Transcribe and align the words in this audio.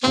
¿Qué 0.00 0.08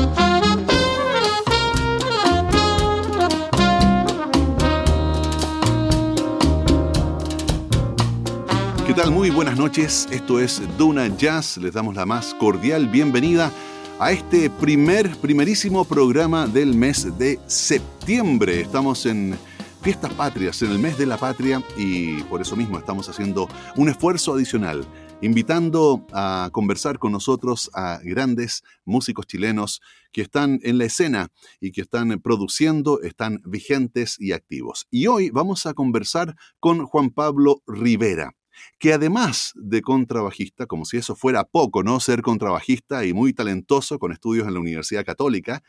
tal? 8.96 9.12
Muy 9.12 9.32
buenas 9.32 9.58
noches. 9.58 10.08
Esto 10.12 10.40
es 10.40 10.62
Duna 10.78 11.08
Jazz. 11.18 11.58
Les 11.58 11.74
damos 11.74 11.96
la 11.96 12.06
más 12.06 12.36
cordial 12.36 12.88
bienvenida 12.88 13.52
a 14.00 14.12
este 14.12 14.52
primer, 14.52 15.10
primerísimo 15.18 15.86
programa 15.86 16.46
del 16.48 16.76
mes 16.76 17.18
de 17.18 17.40
septiembre. 17.48 18.62
Estamos 18.62 19.08
en 19.08 19.38
Fiestas 19.82 20.14
Patrias, 20.14 20.62
en 20.62 20.72
el 20.72 20.80
mes 20.80 20.98
de 20.98 21.06
la 21.06 21.18
patria, 21.18 21.64
y 21.78 22.22
por 22.24 22.42
eso 22.42 22.56
mismo 22.56 22.78
estamos 22.78 23.08
haciendo 23.10 23.48
un 23.76 23.90
esfuerzo 23.90 24.34
adicional, 24.34 24.86
invitando 25.22 26.06
a 26.14 26.50
conversar 26.54 26.98
con 26.98 27.12
nosotros 27.12 27.70
a 27.74 28.00
grandes 28.04 28.64
músicos 28.86 29.28
chilenos 29.28 29.82
que 30.14 30.22
están 30.22 30.60
en 30.64 30.78
la 30.78 30.86
escena 30.86 31.30
y 31.60 31.72
que 31.72 31.82
están 31.82 32.22
produciendo, 32.22 33.02
están 33.02 33.42
vigentes 33.46 34.16
y 34.20 34.32
activos. 34.32 34.88
Y 34.90 35.08
hoy 35.08 35.30
vamos 35.30 35.66
a 35.66 35.74
conversar 35.74 36.36
con 36.60 36.86
Juan 36.86 37.10
Pablo 37.10 37.62
Rivera 37.68 38.34
que 38.78 38.92
además 38.92 39.54
de 39.56 39.82
contrabajista, 39.82 40.66
como 40.66 40.84
si 40.84 40.98
eso 40.98 41.16
fuera 41.16 41.46
poco, 41.46 41.82
¿no? 41.82 42.02
Ser 42.02 42.22
contrabajista 42.22 43.06
y 43.06 43.14
muy 43.14 43.32
talentoso 43.32 44.00
con 44.00 44.12
estudios 44.12 44.48
en 44.48 44.54
la 44.54 44.60
Universidad 44.60 45.06
Católica, 45.06 45.64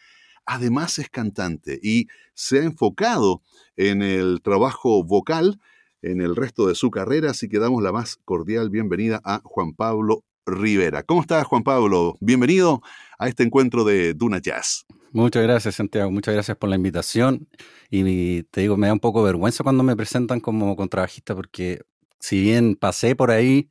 además 0.45 0.98
es 0.98 1.09
cantante 1.09 1.78
y 1.80 2.09
se 2.34 2.59
ha 2.59 2.64
enfocado 2.64 3.42
en 3.77 4.03
el 4.03 4.41
trabajo 4.42 5.05
vocal 5.05 5.61
en 6.03 6.21
el 6.21 6.37
resto 6.37 6.67
de 6.67 6.75
su 6.75 6.91
carrera, 6.91 7.31
así 7.31 7.49
que 7.49 7.59
damos 7.59 7.83
la 7.83 7.93
más 7.93 8.17
cordial 8.25 8.71
bienvenida 8.71 9.21
a 9.25 9.41
Juan 9.45 9.75
Pablo 9.75 10.25
Rivera. 10.47 11.03
¿Cómo 11.03 11.21
estás, 11.21 11.47
Juan 11.47 11.63
Pablo? 11.63 12.17
Bienvenido 12.21 12.83
a 13.19 13.29
este 13.29 13.43
encuentro 13.43 13.85
de 13.85 14.15
Duna 14.15 14.39
Jazz. 14.39 14.87
Muchas 15.13 15.43
gracias, 15.43 15.75
Santiago. 15.75 16.11
Muchas 16.11 16.35
gracias 16.35 16.57
por 16.57 16.71
la 16.71 16.77
invitación. 16.77 17.49
Y 17.91 18.45
te 18.45 18.62
digo, 18.62 18.77
me 18.77 18.87
da 18.87 18.92
un 18.92 19.01
poco 19.01 19.23
vergüenza 19.23 19.62
cuando 19.65 19.83
me 19.83 19.97
presentan 19.97 20.41
como 20.41 20.77
contrabajista 20.77 21.34
porque 21.34 21.81
si 22.20 22.41
bien 22.41 22.77
pasé 22.77 23.17
por 23.17 23.31
ahí, 23.31 23.69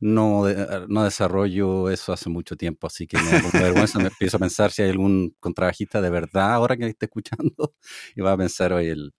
no, 0.00 0.44
no 0.88 1.04
desarrollo 1.04 1.90
eso 1.90 2.12
hace 2.12 2.30
mucho 2.30 2.56
tiempo, 2.56 2.86
así 2.86 3.06
que 3.06 3.18
me 3.18 3.30
da 3.30 3.42
vergüenza, 3.52 3.98
me 3.98 4.06
empiezo 4.08 4.36
a 4.36 4.40
pensar 4.40 4.70
si 4.70 4.82
hay 4.82 4.90
algún 4.90 5.34
contrabajista 5.40 6.00
de 6.00 6.08
verdad 6.08 6.52
ahora 6.52 6.76
que 6.76 6.86
esté 6.86 7.06
escuchando 7.06 7.74
y 8.16 8.20
va 8.20 8.32
a 8.32 8.36
pensar 8.36 8.72
hoy 8.72 8.86
el, 8.88 9.12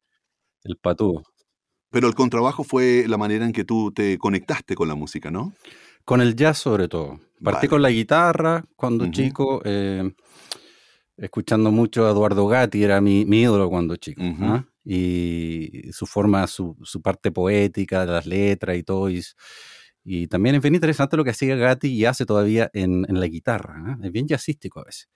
el 0.63 0.77
patú. 0.77 1.21
Pero 1.91 2.07
el 2.07 2.15
contrabajo 2.15 2.63
fue 2.63 3.05
la 3.07 3.17
manera 3.17 3.45
en 3.45 3.51
que 3.51 3.63
tú 3.63 3.91
te 3.91 4.17
conectaste 4.17 4.75
con 4.75 4.87
la 4.87 4.95
música, 4.95 5.31
¿no? 5.31 5.53
Con 6.05 6.21
el 6.21 6.35
jazz 6.35 6.59
sobre 6.59 6.87
todo. 6.87 7.19
Partí 7.43 7.67
con 7.67 7.81
la 7.81 7.89
guitarra 7.89 8.65
cuando 8.75 9.09
chico, 9.11 9.61
eh, 9.63 10.13
escuchando 11.17 11.71
mucho 11.71 12.05
a 12.05 12.11
Eduardo 12.11 12.47
Gatti, 12.47 12.83
era 12.83 13.01
mi, 13.01 13.25
mi 13.25 13.41
ídolo 13.41 13.69
cuando 13.69 13.95
chico 13.95 14.21
y 14.91 15.91
su 15.91 16.07
forma, 16.07 16.47
su, 16.47 16.75
su, 16.81 16.99
parte 17.01 17.31
poética 17.31 18.05
de 18.05 18.11
las 18.11 18.25
letras 18.25 18.75
y 18.75 18.83
todo. 18.83 19.09
Y, 19.09 19.23
y, 20.03 20.27
también 20.27 20.55
es 20.55 20.61
bien 20.61 20.73
interesante 20.73 21.15
lo 21.15 21.23
que 21.23 21.29
hacía 21.29 21.55
Gatti 21.55 21.89
y 21.89 22.05
hace 22.05 22.25
todavía 22.25 22.71
en, 22.73 23.05
en 23.07 23.19
la 23.19 23.27
guitarra. 23.27 23.75
¿eh? 23.87 24.07
Es 24.07 24.11
bien 24.11 24.27
jazzístico 24.27 24.79
a 24.79 24.85
veces. 24.85 25.07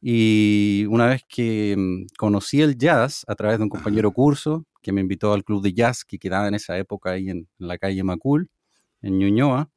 Y 0.00 0.86
una 0.88 1.06
vez 1.06 1.22
que 1.28 1.74
mm, 1.76 2.16
conocí 2.16 2.60
el 2.60 2.78
jazz 2.78 3.24
a 3.26 3.34
través 3.34 3.58
de 3.58 3.64
un 3.64 3.70
compañero 3.70 4.12
curso 4.12 4.66
que 4.82 4.92
me 4.92 5.00
invitó 5.00 5.32
al 5.32 5.44
club 5.44 5.62
de 5.62 5.72
jazz 5.72 6.04
que 6.04 6.18
quedaba 6.18 6.48
en 6.48 6.54
esa 6.54 6.76
época 6.76 7.12
ahí 7.12 7.30
en, 7.30 7.48
la 7.58 7.78
calle 7.78 8.02
Macul, 8.02 8.50
en 9.00 9.18
Ñuñoa, 9.18 9.70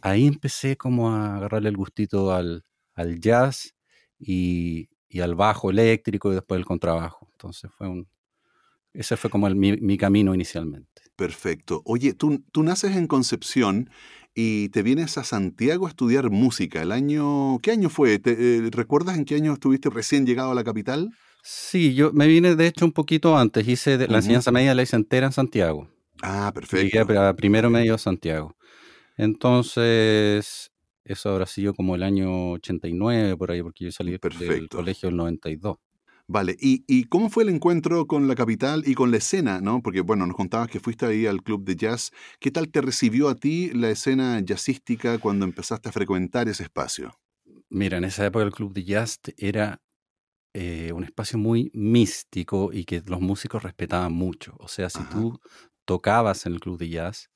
ahí 0.00 0.26
empecé 0.26 0.76
como 0.76 1.10
a 1.10 1.36
agarrarle 1.36 1.68
el 1.68 1.76
gustito 1.76 2.32
al, 2.32 2.64
al 2.94 3.20
jazz 3.20 3.74
y, 4.18 4.88
y, 5.08 5.20
al 5.20 5.34
bajo 5.34 5.70
eléctrico 5.70 6.30
y 6.32 6.34
después 6.34 6.58
el 6.58 6.64
contrabajo. 6.64 7.28
Entonces 7.32 7.70
fue 7.76 7.88
un, 7.88 8.08
ese 8.92 9.16
fue 9.16 9.30
como 9.30 9.48
mi, 9.50 9.96
camino 9.96 10.34
inicialmente. 10.34 11.02
Perfecto. 11.16 11.82
Oye, 11.84 12.14
tú, 12.14 12.42
tú 12.50 12.62
naces 12.62 12.96
en 12.96 13.06
Concepción 13.06 13.90
y 14.34 14.68
te 14.70 14.82
vienes 14.82 15.18
a 15.18 15.24
Santiago 15.24 15.86
a 15.86 15.90
estudiar 15.90 16.30
música. 16.30 16.82
El 16.82 16.92
año, 16.92 17.58
¿Qué 17.60 17.70
año 17.70 17.88
fue? 17.88 18.20
Eh, 18.24 18.68
¿Recuerdas 18.72 19.16
en 19.16 19.24
qué 19.24 19.36
año 19.36 19.52
estuviste 19.52 19.90
recién 19.90 20.26
llegado 20.26 20.52
a 20.52 20.54
la 20.54 20.64
capital? 20.64 21.10
Sí, 21.42 21.94
yo 21.94 22.12
me 22.12 22.26
vine 22.26 22.56
de 22.56 22.66
hecho 22.66 22.84
un 22.84 22.92
poquito 22.92 23.36
antes. 23.36 23.66
Hice 23.66 24.08
la 24.08 24.18
enseñanza 24.18 24.50
media 24.50 24.74
la 24.74 24.82
hice 24.82 24.96
entera 24.96 25.26
en 25.26 25.32
Santiago. 25.32 25.88
Ah, 26.22 26.50
perfecto. 26.54 26.98
Llegué 26.98 27.34
primero 27.34 27.70
medio 27.70 27.94
a 27.94 27.98
Santiago. 27.98 28.56
Entonces, 29.16 30.70
eso 31.04 31.30
habrá 31.30 31.46
sido 31.46 31.74
como 31.74 31.94
el 31.94 32.02
año 32.02 32.52
89 32.52 33.36
por 33.36 33.50
ahí, 33.50 33.62
porque 33.62 33.84
yo 33.84 33.92
salí 33.92 34.12
del 34.12 34.68
colegio 34.68 35.08
en 35.08 35.14
el 35.14 35.16
92. 35.18 35.76
Vale, 36.32 36.56
¿Y, 36.60 37.04
cómo 37.06 37.28
fue 37.28 37.42
el 37.42 37.48
encuentro 37.48 38.06
con 38.06 38.28
la 38.28 38.36
capital 38.36 38.84
y 38.86 38.94
con 38.94 39.10
la 39.10 39.16
escena? 39.16 39.60
¿no? 39.60 39.82
Porque, 39.82 40.00
bueno, 40.00 40.28
nos 40.28 40.36
contabas 40.36 40.68
que 40.68 40.78
fuiste 40.78 41.04
ahí 41.04 41.26
al 41.26 41.42
club 41.42 41.64
de 41.64 41.74
jazz. 41.74 42.12
¿Qué 42.38 42.52
tal 42.52 42.68
te 42.70 42.80
recibió 42.80 43.28
a 43.28 43.34
ti 43.34 43.72
la 43.74 43.90
escena 43.90 44.40
jazzística 44.40 45.18
cuando 45.18 45.44
empezaste 45.44 45.88
a 45.88 45.92
frecuentar 45.92 46.48
ese 46.48 46.62
espacio? 46.62 47.18
Mira, 47.68 47.98
en 47.98 48.04
esa 48.04 48.24
época 48.24 48.44
el 48.44 48.52
club 48.52 48.72
de 48.72 48.84
jazz 48.84 49.18
era 49.38 49.80
eh, 50.52 50.92
un 50.92 51.04
espacio 51.04 51.38
muy 51.38 51.70
místico 51.74 52.70
y 52.72 52.84
que 52.84 53.02
los 53.06 53.20
músicos 53.20 53.62
respetaban 53.62 54.12
mucho. 54.12 54.54
O 54.58 54.68
sea, 54.68 54.90
si 54.90 55.02
tú 55.04 55.40
tocabas 55.84 56.46
en 56.46 56.54
el 56.54 56.60
club 56.60 56.78
de 56.78 56.88
jazz, 56.88 57.30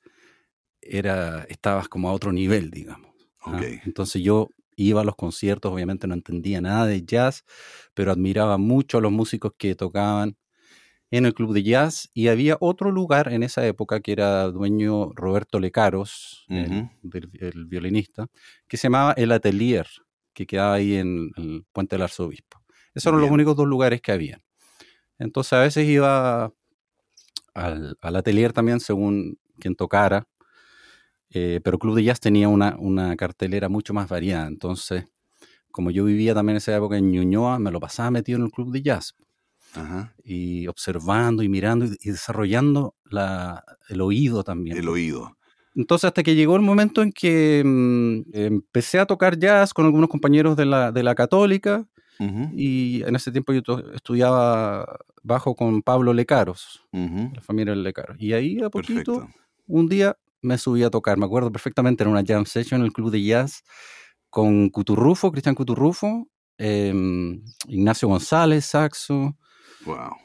era, 0.81 1.43
estabas 1.49 1.87
como 1.87 2.09
a 2.09 2.13
otro 2.13 2.31
nivel, 2.31 2.71
digamos. 2.71 3.11
¿ah? 3.45 3.61
Entonces 3.85 4.21
yo 4.21 4.49
iba 4.75 5.01
a 5.01 5.05
los 5.05 5.15
conciertos, 5.15 5.71
obviamente 5.71 6.07
no 6.07 6.13
entendía 6.13 6.61
nada 6.61 6.85
de 6.85 7.03
jazz, 7.03 7.45
pero 7.93 8.11
admiraba 8.11 8.57
mucho 8.57 8.97
a 8.97 9.01
los 9.01 9.11
músicos 9.11 9.53
que 9.57 9.75
tocaban 9.75 10.37
en 11.11 11.25
el 11.25 11.33
club 11.33 11.53
de 11.53 11.63
jazz 11.63 12.09
y 12.13 12.27
había 12.27 12.57
otro 12.59 12.91
lugar 12.91 13.31
en 13.31 13.43
esa 13.43 13.65
época 13.65 14.01
que 14.01 14.11
era 14.11 14.43
dueño 14.49 15.11
Roberto 15.13 15.59
Lecaros, 15.59 16.45
el, 16.49 17.65
violinista, 17.67 18.27
que 18.67 18.77
se 18.77 18.87
llamaba 18.87 19.13
El 19.13 19.31
Atelier, 19.31 19.87
que 20.33 20.45
quedaba 20.45 20.73
ahí 20.73 20.95
en 20.95 21.31
el 21.37 21.65
Puente 21.71 21.95
del 21.95 22.03
Arzobispo. 22.03 22.64
Esos 22.95 23.11
eran 23.11 23.21
los 23.21 23.29
únicos 23.29 23.55
dos 23.55 23.67
lugares 23.67 24.01
que 24.01 24.11
había. 24.11 24.41
Entonces 25.19 25.53
a 25.53 25.59
veces 25.59 25.87
iba 25.87 26.51
al, 27.53 27.97
al 28.01 28.15
atelier 28.15 28.51
también 28.51 28.79
según 28.79 29.37
quien 29.59 29.75
tocara 29.75 30.27
eh, 31.37 31.59
pero 31.61 31.77
Club 31.77 31.95
de 31.95 32.03
Jazz 32.05 32.21
tenía 32.21 32.47
una, 32.47 32.77
una, 32.79 33.13
cartelera 33.17 33.67
mucho 33.67 33.93
más 33.93 34.07
variada. 34.07 34.47
Entonces, 34.47 35.03
como 35.69 35.91
yo 35.91 36.05
vivía 36.05 36.33
también 36.33 36.53
en 36.55 36.57
esa 36.57 36.73
época 36.73 36.97
en 36.97 37.11
Ñuñoa, 37.11 37.59
me 37.59 37.71
lo 37.71 37.81
pasaba 37.81 38.09
metido 38.09 38.37
en 38.37 38.45
el 38.45 38.51
Club 38.51 38.71
de 38.71 38.81
Jazz. 38.81 39.15
Y 40.23 40.67
observando 40.67 41.43
y 41.43 41.49
mirando 41.49 41.85
y, 41.85 42.09
desarrollando 42.09 42.95
la, 43.03 43.65
el 43.89 43.99
oído 43.99 44.45
también. 44.45 44.77
El 44.77 44.87
oído. 44.87 45.35
Entonces, 45.75 46.07
hasta 46.07 46.23
que 46.23 46.35
llegó 46.35 46.55
el 46.55 46.61
momento 46.61 47.01
en 47.01 47.11
que 47.11 47.61
mm, 47.65 48.21
empecé 48.31 48.99
a 48.99 49.05
tocar 49.05 49.37
jazz 49.37 49.73
con 49.73 49.83
algunos 49.83 50.09
compañeros 50.09 50.55
de 50.55 50.65
la, 50.65 50.93
de 50.93 51.03
la 51.03 51.15
Católica, 51.15 51.85
y 52.19 53.03
en 53.03 53.15
ese 53.15 53.31
tiempo 53.31 53.53
yo 53.53 53.61
estudiaba 53.93 54.99
bajo 55.23 55.55
con 55.55 55.81
Pablo 55.81 56.13
Lecaros, 56.13 56.85
la 56.91 57.41
familia 57.41 57.75
Lecaros. 57.75 58.17
Y 58.19 58.33
ahí 58.33 58.61
a 58.61 58.69
poquito, 58.69 59.27
un 59.67 59.89
día 59.89 60.17
me 60.41 60.57
subí 60.57 60.83
a 60.83 60.89
tocar. 60.89 61.17
Me 61.17 61.25
acuerdo 61.25 61.51
perfectamente, 61.51 62.03
en 62.03 62.09
una 62.09 62.23
jam 62.25 62.45
session 62.45 62.81
en 62.81 62.85
el 62.85 62.93
club 62.93 63.11
de 63.11 63.21
jazz 63.23 63.63
con 64.29 64.69
Cuturrufo, 64.69 65.31
Cristian 65.31 65.55
Cuturrufo, 65.55 66.27
em, 66.57 67.41
Ignacio 67.67 68.07
González, 68.07 68.65
saxo. 68.65 69.37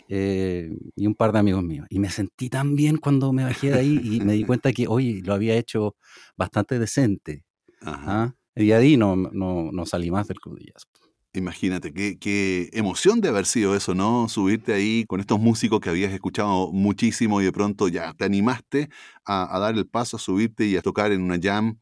Eh, 0.08 0.70
y 0.96 1.06
un 1.06 1.14
par 1.14 1.32
de 1.32 1.38
amigos 1.38 1.62
míos. 1.62 1.86
Y 1.90 1.98
me 1.98 2.08
sentí 2.08 2.48
tan 2.48 2.74
bien 2.74 2.96
cuando 2.96 3.32
me 3.32 3.44
bajé 3.44 3.70
de 3.70 3.78
ahí 3.78 4.00
y 4.02 4.20
me 4.20 4.32
di 4.32 4.44
cuenta 4.44 4.72
que, 4.72 4.86
hoy 4.88 5.20
lo 5.20 5.34
había 5.34 5.54
hecho 5.54 5.96
bastante 6.36 6.78
decente. 6.78 7.44
¿ah? 7.82 8.34
Y 8.56 8.72
ahí 8.72 8.96
no, 8.96 9.16
no, 9.16 9.70
no 9.70 9.86
salí 9.86 10.10
más 10.10 10.28
del 10.28 10.40
club 10.40 10.58
de 10.58 10.66
jazz. 10.66 10.86
Imagínate, 11.32 11.92
qué, 11.92 12.70
emoción 12.72 13.20
de 13.20 13.28
haber 13.28 13.46
sido 13.46 13.76
eso, 13.76 13.94
¿no? 13.94 14.28
Subirte 14.28 14.72
ahí 14.72 15.04
con 15.06 15.20
estos 15.20 15.38
músicos 15.38 15.78
que 15.80 15.88
habías 15.88 16.12
escuchado 16.12 16.72
muchísimo 16.72 17.40
y 17.40 17.44
de 17.44 17.52
pronto 17.52 17.86
ya 17.86 18.12
te 18.14 18.24
animaste 18.24 18.88
a, 19.24 19.56
dar 19.60 19.76
el 19.76 19.86
paso, 19.86 20.16
a 20.16 20.20
subirte 20.20 20.66
y 20.66 20.76
a 20.76 20.82
tocar 20.82 21.12
en 21.12 21.22
una 21.22 21.38
jam. 21.40 21.78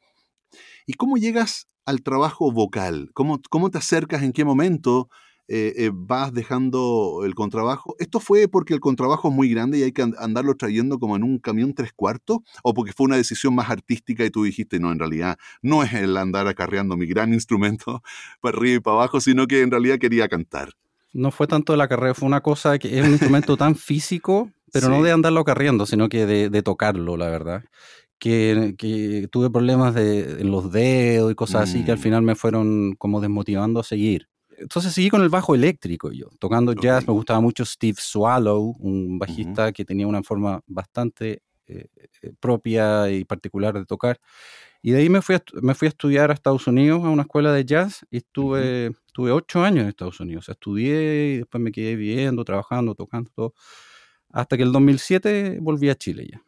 ¿Y 0.87 0.95
cómo 0.95 1.17
llegas 1.17 1.67
al 1.87 2.03
trabajo 2.03 2.53
vocal? 2.53 3.11
¿Cómo, 3.15 3.41
cómo 3.49 3.71
te 3.71 3.79
acercas? 3.79 4.23
¿En 4.23 4.33
qué 4.33 4.45
momento? 4.45 5.09
Eh, 5.51 5.73
eh, 5.79 5.91
vas 5.95 6.35
dejando 6.35 7.23
el 7.25 7.35
contrabajo. 7.35 7.97
¿Esto 7.99 8.21
fue 8.21 8.49
porque 8.49 8.75
el 8.75 8.81
contrabajo 8.81 9.29
es 9.29 9.35
muy 9.35 9.49
grande 9.49 9.79
y 9.79 9.83
hay 9.83 9.93
que 9.93 10.03
andarlo 10.03 10.55
trayendo 10.57 10.99
como 10.99 11.17
en 11.17 11.23
un 11.23 11.39
camión 11.39 11.73
tres 11.73 11.95
cuartos? 11.95 12.41
¿O 12.63 12.75
porque 12.75 12.93
fue 12.93 13.07
una 13.07 13.17
decisión 13.17 13.55
más 13.55 13.71
artística 13.71 14.27
y 14.27 14.31
tú 14.31 14.45
dijiste, 14.45 14.79
no, 14.79 14.93
en 14.93 14.99
realidad 14.99 15.39
no 15.63 15.83
es 15.83 15.95
el 15.95 16.19
andar 16.19 16.47
acarreando 16.49 16.99
mi 16.99 17.07
gran 17.07 17.33
instrumento 17.33 18.03
para 18.43 18.59
arriba 18.59 18.77
y 18.77 18.81
para 18.81 18.97
abajo, 18.97 19.21
sino 19.21 19.47
que 19.47 19.63
en 19.63 19.71
realidad 19.71 19.99
quería 19.99 20.29
cantar? 20.29 20.75
No 21.15 21.31
fue 21.31 21.47
tanto 21.47 21.73
de 21.73 21.79
la 21.79 21.89
carrera, 21.89 22.13
fue 22.13 22.27
una 22.27 22.43
cosa 22.43 22.79
que 22.79 22.99
es 22.99 23.05
un 23.05 23.13
instrumento 23.13 23.57
tan 23.57 23.75
físico, 23.75 24.51
pero 24.71 24.91
no 24.91 25.03
de 25.03 25.13
andarlo 25.13 25.41
acarreando, 25.41 25.87
sino 25.87 26.11
que 26.11 26.27
de, 26.27 26.63
tocarlo, 26.63 27.17
la 27.17 27.31
verdad. 27.31 27.65
Que, 28.19 28.77
tuve 29.33 29.49
problemas 29.49 29.95
de, 29.95 30.43
en 30.43 30.51
los 30.51 30.71
dedos 30.71 31.33
y 31.33 31.35
cosas 31.35 31.71
así 31.71 31.85
que 31.87 31.93
al 31.93 31.99
mm. 31.99 32.03
final 32.03 32.23
me 32.23 32.35
fueron 32.35 32.95
como 32.97 33.23
desmotivando 33.23 33.81
a 33.81 33.85
seguir. 33.85 34.28
Entonces 34.59 34.93
seguí 34.93 35.11
con 35.11 35.23
el 35.23 35.29
bajo 35.29 35.55
eléctrico 35.55 36.11
yo, 36.13 36.29
tocando 36.39 36.73
jazz. 36.73 37.07
Me 37.07 37.15
gustaba 37.15 37.41
mucho 37.41 37.65
Steve 37.65 37.99
Swallow, 38.01 38.77
un 38.79 39.19
bajista 39.19 39.73
que 39.73 39.85
tenía 39.85 40.07
una 40.07 40.23
forma 40.23 40.61
bastante 40.67 41.43
eh, 41.67 41.87
eh, 42.23 42.33
propia 42.41 43.11
y 43.11 43.25
particular 43.25 43.75
de 43.75 43.85
tocar. 43.85 44.21
Y 44.81 44.93
de 44.93 44.99
ahí 45.01 45.09
me 45.09 45.23
fui, 45.23 45.35
a, 45.35 45.43
me 45.61 45.75
fui 45.75 45.87
a 45.87 45.91
estudiar 45.91 46.31
a 46.31 46.35
Estados 46.35 46.67
Unidos 46.67 47.05
a 47.05 47.09
una 47.09 47.23
escuela 47.23 47.53
de 47.53 47.65
jazz 47.65 48.07
y 48.11 48.19
estuve, 48.19 48.87
estuve 49.07 49.33
ocho 49.33 49.63
años 49.63 49.83
en 49.83 49.89
Estados 49.89 50.21
Unidos. 50.21 50.49
estudié 50.49 51.35
y 51.35 51.37
después 51.39 51.63
me 51.63 51.73
quedé 51.73 51.97
viviendo, 51.97 52.45
trabajando, 52.45 52.95
tocando 52.95 53.31
todo. 53.35 53.55
Hasta 54.31 54.57
que 54.57 54.63
el 54.63 54.73
2007 54.73 55.59
volví 55.61 55.91
a 55.91 55.95
Chile 55.95 56.29
ya. 56.31 56.43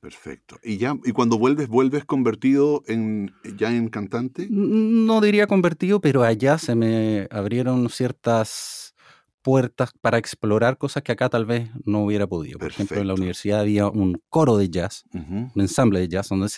Perfecto. 0.00 0.58
¿Y 0.62 0.76
ya 0.76 0.96
y 1.04 1.12
cuando 1.12 1.38
vuelves, 1.38 1.68
vuelves 1.68 2.04
convertido 2.04 2.82
en 2.86 3.32
ya 3.56 3.74
en 3.74 3.88
cantante? 3.88 4.46
No 4.48 5.20
diría 5.20 5.46
convertido, 5.48 6.00
pero 6.00 6.22
allá 6.22 6.58
se 6.58 6.76
me 6.76 7.26
abrieron 7.30 7.88
ciertas 7.90 8.94
puertas 9.42 9.90
para 10.00 10.18
explorar 10.18 10.78
cosas 10.78 11.02
que 11.02 11.12
acá 11.12 11.28
tal 11.28 11.46
vez 11.46 11.70
no 11.84 12.04
hubiera 12.04 12.26
podido. 12.26 12.58
Por 12.58 12.68
ejemplo, 12.68 13.00
en 13.00 13.08
la 13.08 13.14
universidad 13.14 13.60
había 13.60 13.88
un 13.88 14.20
coro 14.28 14.56
de 14.56 14.68
jazz, 14.68 15.04
un 15.12 15.50
ensamble 15.56 16.00
de 16.00 16.08
jazz, 16.08 16.28
donde 16.28 16.48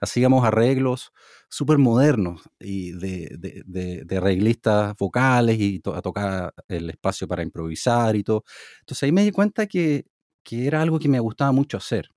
hacíamos 0.00 0.44
arreglos 0.44 1.12
súper 1.48 1.78
modernos 1.78 2.42
y 2.58 2.92
de, 2.92 3.64
de, 3.66 4.16
arreglistas 4.16 4.94
vocales 4.96 5.58
y 5.58 5.80
a 5.94 6.02
tocar 6.02 6.52
el 6.68 6.90
espacio 6.90 7.28
para 7.28 7.42
improvisar 7.42 8.16
y 8.16 8.24
todo. 8.24 8.44
Entonces 8.80 9.04
ahí 9.04 9.12
me 9.12 9.24
di 9.24 9.30
cuenta 9.30 9.66
que, 9.66 10.06
que 10.42 10.66
era 10.66 10.82
algo 10.82 10.98
que 10.98 11.08
me 11.08 11.20
gustaba 11.20 11.52
mucho 11.52 11.76
hacer. 11.76 12.10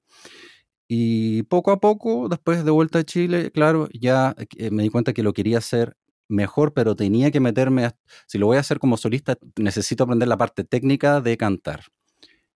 Y 0.96 1.42
poco 1.42 1.72
a 1.72 1.80
poco, 1.80 2.30
después 2.30 2.64
de 2.64 2.70
vuelta 2.70 3.00
a 3.00 3.04
Chile, 3.04 3.50
claro, 3.50 3.90
ya 4.00 4.36
eh, 4.58 4.70
me 4.70 4.84
di 4.84 4.90
cuenta 4.90 5.12
que 5.12 5.24
lo 5.24 5.34
quería 5.34 5.58
hacer 5.58 5.98
mejor, 6.28 6.72
pero 6.72 6.96
tenía 6.96 7.32
que 7.32 7.40
meterme, 7.40 7.90
si 8.28 8.38
lo 8.38 8.46
voy 8.46 8.58
a 8.58 8.60
hacer 8.60 8.78
como 8.78 8.96
solista, 8.96 9.36
necesito 9.58 10.04
aprender 10.04 10.28
la 10.28 10.38
parte 10.38 10.64
técnica 10.64 11.20
de 11.20 11.36
cantar. 11.36 11.86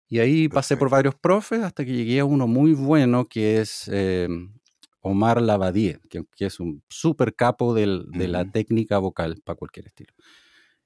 Y 0.08 0.20
ahí 0.20 0.50
pasé 0.50 0.78
por 0.78 0.92
varios 0.92 1.16
profes 1.16 1.64
hasta 1.64 1.84
que 1.84 1.94
llegué 1.94 2.20
a 2.20 2.26
uno 2.26 2.46
muy 2.46 2.74
bueno 2.74 3.26
que 3.26 3.60
es 3.60 3.88
em, 3.88 4.54
Omar 5.02 5.42
Lavadie, 5.42 6.00
que, 6.08 6.24
es 6.38 6.60
un 6.60 6.84
súper 6.90 7.34
capo 7.34 7.74
de 7.74 7.88
la 8.28 8.46
técnica 8.52 9.00
vocal 9.00 9.42
para 9.44 9.58
cualquier 9.58 9.88
estilo. 9.88 10.14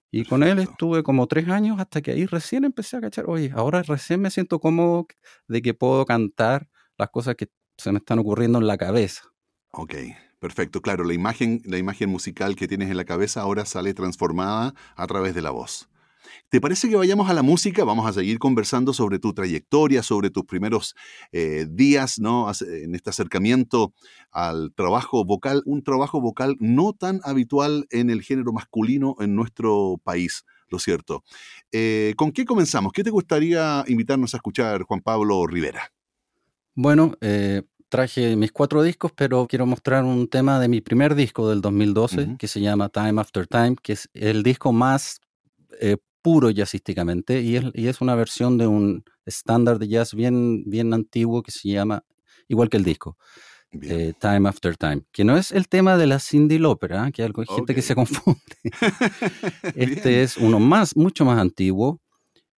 Y 0.09 0.23
con 0.23 0.43
él 0.43 0.59
estuve 0.59 1.03
como 1.03 1.27
tres 1.27 1.49
años 1.49 1.81
hasta 1.81 2.01
que 2.01 2.11
ahí 2.11 2.25
recién 2.27 2.63
empecé 2.63 2.95
a 2.95 3.01
cachar, 3.01 3.25
oye, 3.27 3.51
ahora 3.53 3.81
recién 3.83 4.21
me 4.21 4.31
siento 4.31 4.61
cómodo 4.61 5.05
de 5.49 5.61
que 5.61 5.73
puedo 5.73 6.05
cantar 6.05 6.69
las 7.01 7.09
cosas 7.09 7.35
que 7.35 7.47
se 7.77 7.91
me 7.91 7.97
están 7.97 8.19
ocurriendo 8.19 8.59
en 8.59 8.67
la 8.67 8.77
cabeza. 8.77 9.23
Ok, 9.71 9.95
perfecto. 10.39 10.81
Claro, 10.81 11.03
la 11.03 11.13
imagen, 11.13 11.61
la 11.65 11.77
imagen 11.77 12.09
musical 12.09 12.55
que 12.55 12.67
tienes 12.67 12.89
en 12.89 12.97
la 12.97 13.05
cabeza 13.05 13.41
ahora 13.41 13.65
sale 13.65 13.93
transformada 13.93 14.73
a 14.95 15.07
través 15.07 15.33
de 15.33 15.41
la 15.41 15.49
voz. 15.49 15.89
¿Te 16.49 16.61
parece 16.61 16.89
que 16.89 16.95
vayamos 16.95 17.29
a 17.29 17.33
la 17.33 17.41
música? 17.41 17.83
Vamos 17.83 18.05
a 18.05 18.13
seguir 18.13 18.37
conversando 18.37 18.93
sobre 18.93 19.17
tu 19.17 19.33
trayectoria, 19.33 20.03
sobre 20.03 20.29
tus 20.29 20.45
primeros 20.45 20.95
eh, 21.31 21.65
días, 21.67 22.19
¿no? 22.19 22.51
En 22.61 22.93
este 22.93 23.09
acercamiento 23.09 23.93
al 24.31 24.71
trabajo 24.75 25.25
vocal, 25.25 25.63
un 25.65 25.83
trabajo 25.83 26.21
vocal 26.21 26.57
no 26.59 26.93
tan 26.93 27.19
habitual 27.23 27.87
en 27.89 28.11
el 28.11 28.21
género 28.21 28.53
masculino 28.53 29.15
en 29.19 29.35
nuestro 29.35 29.99
país, 30.03 30.45
lo 30.69 30.77
cierto. 30.77 31.23
Eh, 31.71 32.13
¿Con 32.15 32.31
qué 32.31 32.45
comenzamos? 32.45 32.93
¿Qué 32.93 33.03
te 33.03 33.09
gustaría 33.09 33.83
invitarnos 33.87 34.35
a 34.35 34.37
escuchar, 34.37 34.83
Juan 34.83 35.01
Pablo 35.01 35.47
Rivera? 35.47 35.91
Bueno, 36.73 37.15
eh, 37.19 37.63
traje 37.89 38.35
mis 38.37 38.51
cuatro 38.51 38.81
discos, 38.81 39.11
pero 39.13 39.45
quiero 39.47 39.65
mostrar 39.65 40.05
un 40.05 40.29
tema 40.29 40.59
de 40.59 40.69
mi 40.69 40.79
primer 40.79 41.15
disco 41.15 41.49
del 41.49 41.59
2012 41.59 42.37
que 42.39 42.47
se 42.47 42.61
llama 42.61 42.87
Time 42.89 43.19
After 43.19 43.45
Time, 43.45 43.75
que 43.81 43.93
es 43.93 44.09
el 44.13 44.41
disco 44.41 44.71
más 44.71 45.19
eh, 45.81 45.97
puro 46.21 46.49
jazzísticamente 46.49 47.41
y 47.41 47.57
es, 47.57 47.65
y 47.73 47.87
es, 47.87 47.99
una 47.99 48.15
versión 48.15 48.57
de 48.57 48.67
un 48.67 49.03
estándar 49.25 49.79
de 49.79 49.89
jazz 49.89 50.13
bien, 50.13 50.63
bien 50.65 50.93
antiguo 50.93 51.43
que 51.43 51.51
se 51.51 51.67
llama, 51.67 52.05
igual 52.47 52.69
que 52.69 52.77
el 52.77 52.85
disco, 52.85 53.17
eh, 53.81 54.13
Time 54.19 54.47
After 54.47 54.77
Time, 54.77 55.01
que 55.11 55.25
no 55.25 55.35
es 55.35 55.51
el 55.51 55.67
tema 55.67 55.97
de 55.97 56.07
la 56.07 56.19
Cindy 56.19 56.57
Lauper, 56.57 56.93
¿ah? 56.93 57.11
que 57.11 57.23
hay 57.23 57.31
gente 57.53 57.75
que 57.75 57.81
se 57.81 57.95
confunde. 57.95 58.39
este 59.75 60.23
es 60.23 60.37
uno 60.37 60.59
más, 60.59 60.95
mucho 60.95 61.25
más 61.25 61.37
antiguo 61.37 61.99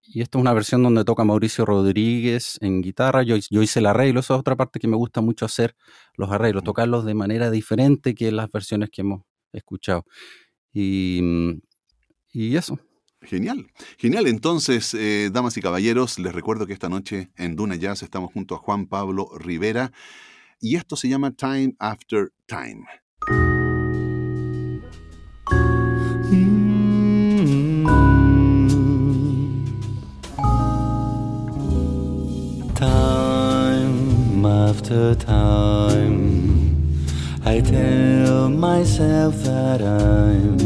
y 0.06 0.22
esta 0.22 0.38
es 0.38 0.42
una 0.42 0.54
versión 0.54 0.84
donde 0.84 1.06
toca 1.06 1.24
Mauricio 1.24 1.66
Rodríguez 1.66 2.58
en 2.62 2.82
guitarra. 2.82 3.24
Yo, 3.24 3.36
yo 3.50 3.62
hice 3.62 3.80
el 3.80 3.86
arreglo, 3.86 4.20
esa 4.20 4.34
es 4.36 4.40
otra 4.40 4.56
parte 4.56 4.80
que 4.80 4.88
me 4.88 4.98
gusta 4.98 5.22
mucho 5.22 5.46
hacer, 5.46 5.76
los 6.16 6.32
arreglos, 6.32 6.64
tocarlos 6.64 7.06
de 7.06 7.14
manera 7.14 7.50
diferente 7.50 8.14
que 8.14 8.32
las 8.32 8.52
versiones 8.52 8.90
que 8.90 9.02
hemos 9.02 9.24
escuchado. 9.54 10.06
Y, 10.74 11.22
y 12.32 12.56
eso. 12.56 12.80
Genial, 13.22 13.72
genial. 13.98 14.28
Entonces, 14.28 14.94
eh, 14.94 15.30
damas 15.32 15.56
y 15.56 15.62
caballeros, 15.62 16.20
les 16.20 16.34
recuerdo 16.34 16.68
que 16.68 16.74
esta 16.74 16.90
noche 16.90 17.32
en 17.38 17.56
Duna 17.56 17.76
Jazz 17.76 18.04
estamos 18.04 18.34
junto 18.34 18.56
a 18.56 18.58
Juan 18.58 18.88
Pablo 18.88 19.30
Rivera 19.38 19.94
y 20.60 20.76
esto 20.76 20.98
se 20.98 21.08
llama 21.08 21.32
Time 21.32 21.76
After 21.80 22.34
Time. 22.46 22.86
After 34.94 35.16
time, 35.26 37.04
I 37.44 37.62
tell 37.62 38.48
myself 38.50 39.34
that 39.44 39.82
I'm 39.82 40.60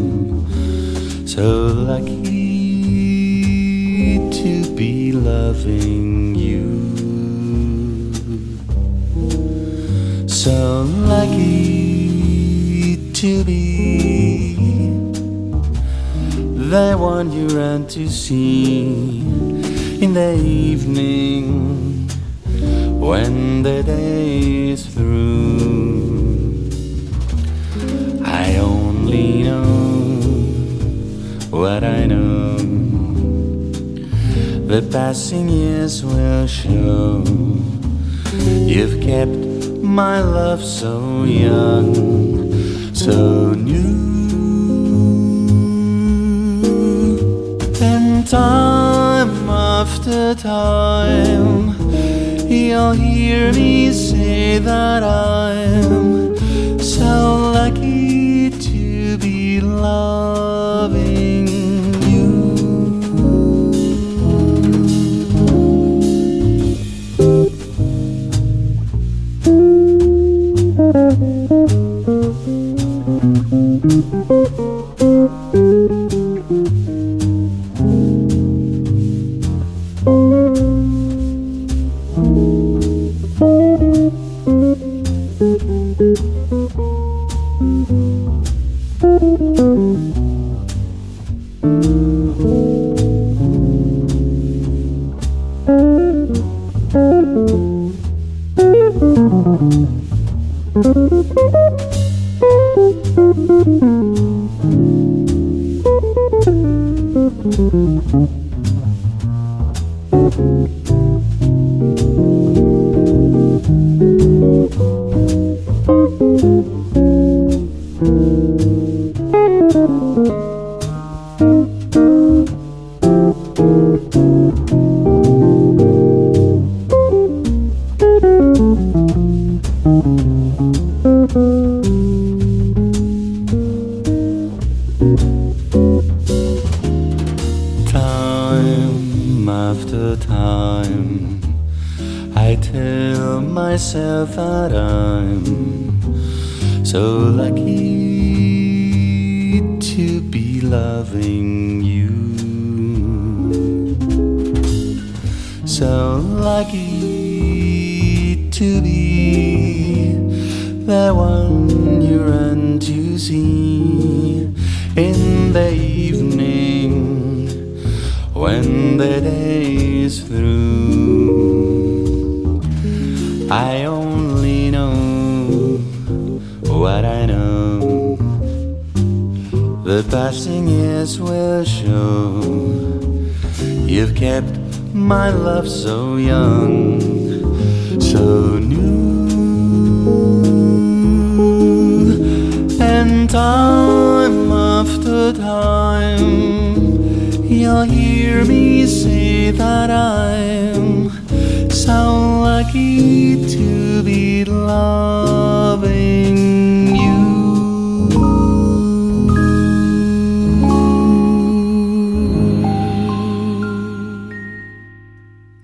so 1.26 1.68
lucky 1.68 2.10
to 4.30 4.76
be 4.76 5.14
loving 5.14 6.36
you. 6.36 6.68
So 10.28 10.84
lucky 10.84 11.94
to 13.14 13.44
be 13.46 14.56
the 16.70 16.96
one 16.98 17.32
you 17.32 17.48
run 17.48 17.88
to 17.88 18.10
see 18.10 19.22
in 20.02 20.14
the 20.14 20.36
evening 20.36 22.07
when 23.08 23.64
the 23.64 23.82
day 23.84 24.72
is 24.72 24.86
through. 24.86 26.68
I 28.26 28.58
only 28.58 29.44
know 29.44 29.64
what 31.50 31.86
I 31.86 32.06
know. 32.06 32.58
The 34.72 34.82
passing 34.92 35.48
years 35.48 36.04
will 36.04 36.48
show. 36.48 37.24
You've 38.74 39.00
kept 39.02 39.40
my 39.82 40.20
love 40.20 40.62
so 40.62 41.24
young, 41.24 41.96
so 42.94 43.54
new. 43.54 43.96
And 47.80 48.28
time 48.28 49.50
after 49.50 50.36
time 50.36 51.87
you'll 52.50 52.94
hear 52.94 53.52
me 53.54 53.92
say 53.92 54.58
that 54.60 55.04
I'm 55.04 56.38
so 56.80 57.52
lucky 57.54 58.50
to 58.50 59.18
be 59.18 59.60
loving 59.62 60.47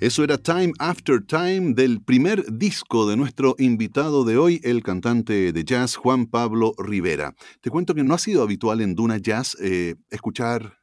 Eso 0.04 0.22
era 0.22 0.38
Time 0.38 0.74
After 0.80 1.26
Time 1.26 1.76
del 1.76 2.04
primer 2.04 2.44
disco 2.52 3.08
de 3.08 3.16
nuestro 3.16 3.56
invitado 3.58 4.26
de 4.26 4.38
hoy, 4.38 4.60
el 4.66 4.84
cantante 4.84 5.54
de 5.54 5.64
jazz 5.64 5.96
Juan 5.96 6.26
Pablo 6.26 6.74
Rivera. 6.78 7.34
Te 7.62 7.70
cuento 7.70 7.96
que 7.96 8.04
no 8.04 8.14
ha 8.14 8.18
sido 8.18 8.44
habitual 8.44 8.82
en 8.82 8.96
Duna 8.96 9.16
Jazz 9.16 9.56
eh, 9.62 9.96
escuchar 10.10 10.80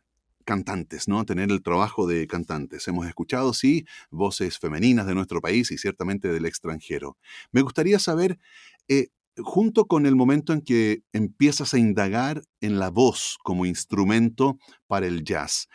cantantes, 0.47 1.07
¿no? 1.07 1.27
Tener 1.27 1.51
el 1.51 1.61
trabajo 1.61 2.07
de 2.07 2.27
cantantes. 2.27 2.89
Hemos 2.89 3.07
escuchado, 3.07 3.53
sí, 3.53 3.85
voces 4.11 4.59
femeninas 4.59 5.07
de 5.07 5.15
nuestro 5.15 5.43
país 5.43 5.71
y 5.71 5.77
ciertamente 5.77 6.29
del 6.29 6.47
extranjero. 6.47 7.19
Me 7.53 7.61
gustaría 7.61 7.99
saber, 7.99 8.39
eh, 8.89 9.09
junto 9.37 9.85
con 9.85 10.07
el 10.07 10.17
momento 10.17 10.55
en 10.55 10.63
que 10.63 11.03
empiezas 11.13 11.75
a 11.75 11.79
indagar 11.79 12.41
en 12.63 12.79
la 12.79 12.89
voz 12.89 13.37
como 13.43 13.67
instrumento 13.67 14.57
para 14.87 15.07
el 15.07 15.25
jazz, 15.25 15.69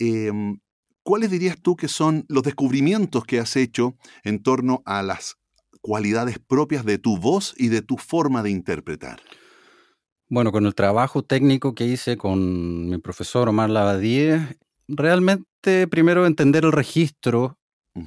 em, 0.00 0.58
¿cuáles 1.02 1.30
dirías 1.30 1.56
tú 1.60 1.76
que 1.76 1.88
son 1.88 2.24
los 2.28 2.42
descubrimientos 2.42 3.24
que 3.24 3.38
has 3.38 3.56
hecho 3.56 3.96
en 4.24 4.42
torno 4.42 4.82
a 4.84 5.02
las 5.02 5.36
cualidades 5.80 6.38
propias 6.38 6.84
de 6.84 6.98
tu 6.98 7.18
voz 7.18 7.54
y 7.56 7.68
de 7.68 7.82
tu 7.82 7.96
forma 7.96 8.42
de 8.42 8.50
interpretar? 8.50 9.20
Bueno, 10.28 10.52
con 10.52 10.64
el 10.64 10.74
trabajo 10.74 11.22
técnico 11.22 11.74
que 11.74 11.84
hice 11.84 12.16
con 12.16 12.88
mi 12.88 12.98
profesor 12.98 13.48
Omar 13.48 13.68
Lavadie, 13.68 14.58
realmente 14.88 15.86
primero 15.88 16.26
entender 16.26 16.64
el 16.64 16.72
registro 16.72 17.58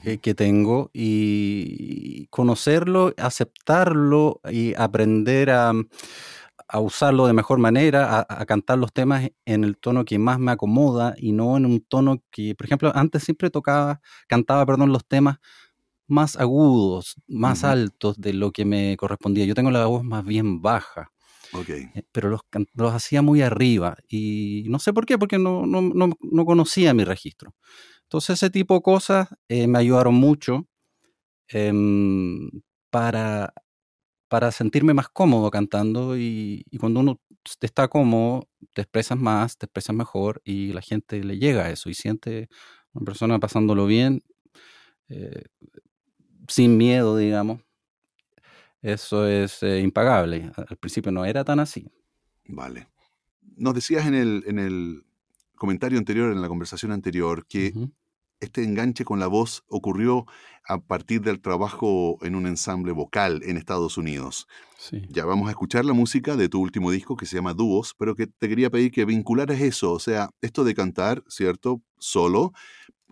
eh, 0.03 0.17
que 0.17 0.33
tengo 0.33 0.89
y 0.93 2.25
conocerlo, 2.31 3.13
aceptarlo 3.17 4.41
y 4.51 4.73
aprender 4.73 5.51
a, 5.51 5.73
a 6.67 6.79
usarlo 6.79 7.27
de 7.27 7.33
mejor 7.33 7.59
manera, 7.59 8.19
a, 8.19 8.25
a 8.27 8.45
cantar 8.45 8.77
los 8.77 8.91
temas 8.93 9.29
en 9.45 9.63
el 9.63 9.77
tono 9.77 10.05
que 10.05 10.19
más 10.19 10.39
me 10.39 10.51
acomoda 10.51 11.13
y 11.17 11.31
no 11.31 11.57
en 11.57 11.65
un 11.65 11.81
tono 11.81 12.23
que, 12.31 12.55
por 12.55 12.65
ejemplo, 12.65 12.91
antes 12.95 13.23
siempre 13.23 13.49
tocaba, 13.49 14.01
cantaba, 14.27 14.65
perdón, 14.65 14.91
los 14.91 15.05
temas 15.05 15.37
más 16.07 16.37
agudos, 16.37 17.15
más 17.27 17.63
altos 17.63 18.19
de 18.19 18.33
lo 18.33 18.51
que 18.51 18.65
me 18.65 18.95
correspondía. 18.97 19.45
Yo 19.45 19.55
tengo 19.55 19.71
la 19.71 19.85
voz 19.85 20.03
más 20.03 20.25
bien 20.25 20.61
baja 20.61 21.11
eh, 21.95 22.03
pero 22.11 22.29
los, 22.29 22.41
los 22.73 22.93
hacía 22.93 23.21
muy 23.21 23.41
arriba 23.41 23.97
y 24.07 24.65
no 24.67 24.79
sé 24.79 24.93
por 24.93 25.05
qué, 25.05 25.17
porque 25.17 25.39
no, 25.39 25.65
no, 25.65 25.81
no, 25.81 26.09
no 26.19 26.45
conocía 26.45 26.93
mi 26.93 27.03
registro. 27.03 27.53
Entonces 28.03 28.35
ese 28.41 28.49
tipo 28.49 28.75
de 28.75 28.81
cosas 28.81 29.29
eh, 29.47 29.67
me 29.67 29.79
ayudaron 29.79 30.15
mucho 30.15 30.67
em, 31.47 32.49
para, 32.89 33.53
para 34.27 34.51
sentirme 34.51 34.93
más 34.93 35.09
cómodo 35.09 35.51
cantando 35.51 36.17
y, 36.17 36.65
y 36.69 36.77
cuando 36.77 36.99
uno 36.99 37.19
está 37.61 37.87
cómodo, 37.87 38.47
te 38.73 38.81
expresas 38.81 39.17
más, 39.17 39.57
te 39.57 39.65
expresas 39.65 39.95
mejor 39.95 40.41
y 40.43 40.73
la 40.73 40.81
gente 40.81 41.23
le 41.23 41.37
llega 41.37 41.65
a 41.65 41.69
eso 41.69 41.89
y 41.89 41.93
siente 41.93 42.49
una 42.93 43.05
persona 43.05 43.39
pasándolo 43.39 43.85
bien, 43.85 44.23
eh, 45.09 45.43
sin 46.47 46.77
miedo, 46.77 47.17
digamos. 47.17 47.61
Eso 48.81 49.27
es 49.27 49.63
eh, 49.63 49.79
impagable. 49.79 50.51
Al 50.55 50.77
principio 50.77 51.11
no 51.11 51.25
era 51.25 51.43
tan 51.43 51.59
así. 51.59 51.89
Vale. 52.47 52.87
Nos 53.57 53.73
decías 53.73 54.05
en 54.05 54.13
el, 54.13 54.43
en 54.47 54.59
el 54.59 55.05
comentario 55.55 55.97
anterior, 55.97 56.31
en 56.31 56.41
la 56.41 56.47
conversación 56.47 56.91
anterior, 56.91 57.45
que. 57.47 57.73
Este 58.39 58.63
enganche 58.63 59.05
con 59.05 59.19
la 59.19 59.27
voz 59.27 59.63
ocurrió 59.67 60.25
a 60.67 60.79
partir 60.79 61.21
del 61.21 61.41
trabajo 61.41 62.17
en 62.21 62.35
un 62.35 62.47
ensamble 62.47 62.91
vocal 62.91 63.41
en 63.43 63.57
Estados 63.57 63.97
Unidos. 63.97 64.47
Sí. 64.77 65.03
Ya 65.09 65.25
vamos 65.25 65.47
a 65.47 65.51
escuchar 65.51 65.85
la 65.85 65.93
música 65.93 66.35
de 66.35 66.49
tu 66.49 66.59
último 66.59 66.91
disco 66.91 67.15
que 67.15 67.25
se 67.25 67.35
llama 67.35 67.53
Dúos, 67.53 67.93
pero 67.97 68.15
que 68.15 68.27
te 68.27 68.49
quería 68.49 68.69
pedir 68.69 68.91
que 68.91 69.05
vincularas 69.05 69.61
eso, 69.61 69.91
o 69.91 69.99
sea, 69.99 70.29
esto 70.41 70.63
de 70.63 70.73
cantar, 70.73 71.23
¿cierto? 71.27 71.81
Solo, 71.99 72.51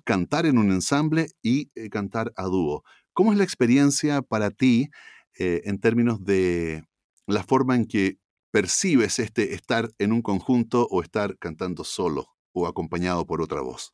cantar 0.03 0.45
en 0.45 0.57
un 0.57 0.71
ensamble 0.71 1.27
y 1.41 1.71
eh, 1.75 1.89
cantar 1.89 2.33
a 2.35 2.43
dúo. 2.43 2.83
¿Cómo 3.13 3.31
es 3.31 3.37
la 3.37 3.43
experiencia 3.43 4.21
para 4.21 4.49
ti 4.51 4.89
eh, 5.37 5.61
en 5.65 5.79
términos 5.79 6.23
de 6.23 6.83
la 7.27 7.43
forma 7.43 7.75
en 7.75 7.85
que 7.85 8.17
percibes 8.51 9.19
este 9.19 9.53
estar 9.53 9.89
en 9.99 10.11
un 10.11 10.21
conjunto 10.21 10.87
o 10.89 11.01
estar 11.01 11.37
cantando 11.37 11.83
solo 11.83 12.27
o 12.51 12.67
acompañado 12.67 13.25
por 13.25 13.41
otra 13.41 13.61
voz? 13.61 13.93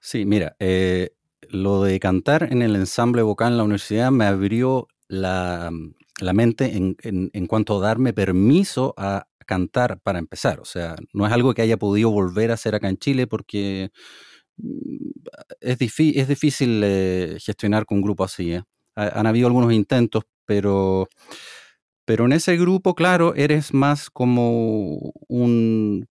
Sí, 0.00 0.24
mira, 0.24 0.56
eh, 0.60 1.10
lo 1.50 1.82
de 1.82 1.98
cantar 2.00 2.48
en 2.52 2.62
el 2.62 2.76
ensamble 2.76 3.22
vocal 3.22 3.52
en 3.52 3.58
la 3.58 3.64
universidad 3.64 4.10
me 4.10 4.24
abrió 4.26 4.88
la, 5.08 5.70
la 6.20 6.32
mente 6.32 6.76
en, 6.76 6.96
en- 7.02 7.30
cuanto 7.46 7.78
a 7.78 7.80
darme 7.88 8.12
permiso 8.12 8.94
a 8.96 9.26
cantar 9.46 10.00
para 10.00 10.18
empezar. 10.18 10.60
O 10.60 10.64
sea, 10.64 10.96
no 11.12 11.26
es 11.26 11.32
algo 11.32 11.54
que 11.54 11.62
haya 11.62 11.76
podido 11.76 12.10
volver 12.10 12.50
a 12.50 12.54
hacer 12.54 12.74
acá 12.74 12.88
en 12.88 12.98
Chile 12.98 13.26
porque 13.26 13.90
mm, 14.58 14.96
es, 15.60 15.78
es 15.80 16.28
difícil 16.28 16.82
eh, 16.84 17.38
gestionar 17.40 17.86
con 17.86 17.98
un 17.98 18.02
grupo 18.04 18.24
así. 18.24 18.54
¿eh? 18.54 18.62
Ha- 18.96 19.20
Han 19.20 19.26
habido 19.26 19.46
algunos 19.48 19.72
intentos, 19.72 20.24
pero, 20.46 21.08
pero 22.04 22.24
en 22.26 22.32
ese 22.32 22.56
grupo, 22.56 22.94
claro, 22.94 23.34
eres 23.34 23.74
más 23.74 24.10
como 24.10 25.12
un, 25.28 26.06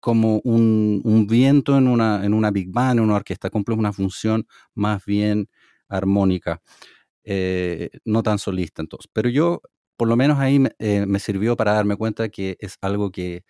como 0.00 0.40
un, 0.44 1.26
viento 1.28 1.76
en 1.76 1.86
una, 1.88 2.24
en 2.24 2.34
una 2.34 2.50
big 2.50 2.70
band, 2.70 2.98
en 2.98 3.04
una 3.04 3.16
orquesta, 3.16 3.50
cumples 3.50 3.78
una 3.78 3.92
función 3.92 4.46
más 4.74 5.04
bien 5.04 5.48
armónica, 5.88 6.62
eh, 7.24 7.90
no 8.04 8.22
tan 8.22 8.38
solista 8.38 8.82
entonces. 8.82 9.10
Pero 9.12 9.28
yo, 9.28 9.62
por 9.96 10.08
lo 10.08 10.16
menos 10.16 10.38
ahí 10.38 10.58
me, 10.58 10.72
eh, 10.78 11.06
me 11.06 11.18
sirvió 11.20 11.56
para 11.56 11.74
darme 11.74 11.96
cuenta 11.96 12.28
que 12.30 12.56
es 12.60 12.76
algo 12.80 13.10
que, 13.10 13.44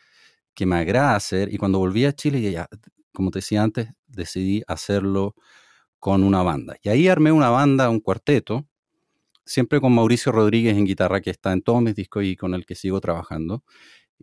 que 0.54 0.66
me 0.66 0.76
agrada 0.76 1.16
hacer 1.16 1.52
y 1.52 1.58
cuando 1.58 1.78
volví 1.78 2.04
a 2.04 2.12
Chile, 2.12 2.40
ya, 2.52 2.68
como 3.12 3.30
te 3.30 3.38
decía 3.40 3.62
antes, 3.62 3.88
decidí 4.06 4.62
hacerlo 4.66 5.34
con 5.98 6.24
una 6.24 6.42
banda. 6.42 6.76
Y 6.82 6.88
ahí 6.88 7.08
armé 7.08 7.32
una 7.32 7.50
banda, 7.50 7.90
un 7.90 8.00
cuarteto, 8.00 8.66
siempre 9.44 9.80
con 9.80 9.94
Mauricio 9.94 10.32
Rodríguez 10.32 10.76
en 10.76 10.86
guitarra, 10.86 11.20
que 11.20 11.30
está 11.30 11.52
en 11.52 11.62
todos 11.62 11.82
mis 11.82 11.94
discos 11.94 12.24
y 12.24 12.36
con 12.36 12.54
el 12.54 12.66
que 12.66 12.74
sigo 12.74 13.00
trabajando. 13.00 13.64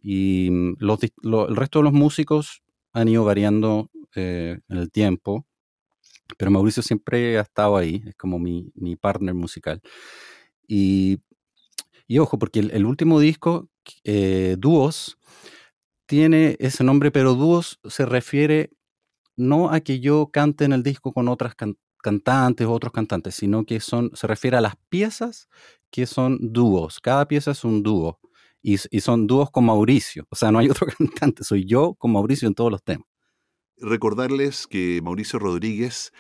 Y 0.02 0.50
mm, 0.52 0.78
el 0.80 1.56
resto 1.56 1.80
de 1.80 1.84
los 1.84 1.94
músicos 1.94 2.62
han 2.94 3.08
ido 3.08 3.26
variando 3.26 3.90
eh, 4.16 4.60
en 4.70 4.78
el 4.78 4.92
tiempo, 4.92 5.46
pero 6.38 6.52
Mauricio 6.52 6.84
siempre 6.84 7.38
ha 7.38 7.42
estado 7.42 7.78
ahí, 7.78 8.04
es 8.06 8.16
como 8.16 8.40
mi, 8.40 8.72
mi 8.76 8.96
partner 8.96 9.34
musical. 9.34 9.82
Y, 10.68 11.20
y 12.08 12.20
ojo, 12.20 12.40
porque 12.40 12.60
el, 12.60 12.86
último 12.86 13.20
disco, 13.20 13.70
eh, 14.04 14.56
Dúos, 14.60 15.18
tiene 16.06 16.56
ese 16.60 16.84
nombre, 16.84 17.12
pero 17.12 17.36
Dúos 17.36 17.80
se 17.86 18.06
refiere 18.06 18.72
no 19.38 19.70
a 19.72 19.82
que 19.82 20.00
yo 20.00 20.30
cante 20.32 20.66
en 20.66 20.74
el 20.74 20.84
disco 20.84 21.14
con 21.14 21.28
otras 21.28 21.56
can- 21.56 21.78
cantantes 22.02 22.68
o 22.68 22.74
otros 22.74 22.94
cantantes, 22.94 23.36
sino 23.36 23.66
que 23.66 23.80
son, 23.80 24.12
se 24.14 24.28
refiere 24.28 24.58
a 24.58 24.62
las 24.62 24.76
piezas 24.90 25.50
que 25.92 26.06
son 26.06 26.38
dúos. 26.42 27.00
Cada 27.00 27.28
pieza 27.28 27.52
es 27.52 27.64
un 27.64 27.84
dúo. 27.84 28.20
Y, 28.62 28.78
son 28.78 29.28
dúos 29.28 29.50
con 29.52 29.66
Mauricio. 29.66 30.26
O 30.30 30.36
sea, 30.36 30.52
no 30.52 30.60
hay 30.60 30.70
otro 30.70 30.88
cantante, 30.88 31.44
soy 31.44 31.66
yo 31.66 31.96
con 31.96 32.12
Mauricio 32.12 32.48
en 32.48 32.56
todos 32.56 32.72
los 32.72 32.84
temas. 32.84 33.08
Recordarles 33.78 34.68
que 34.68 35.02
Mauricio 35.04 35.40
Rodríguez 35.40 36.12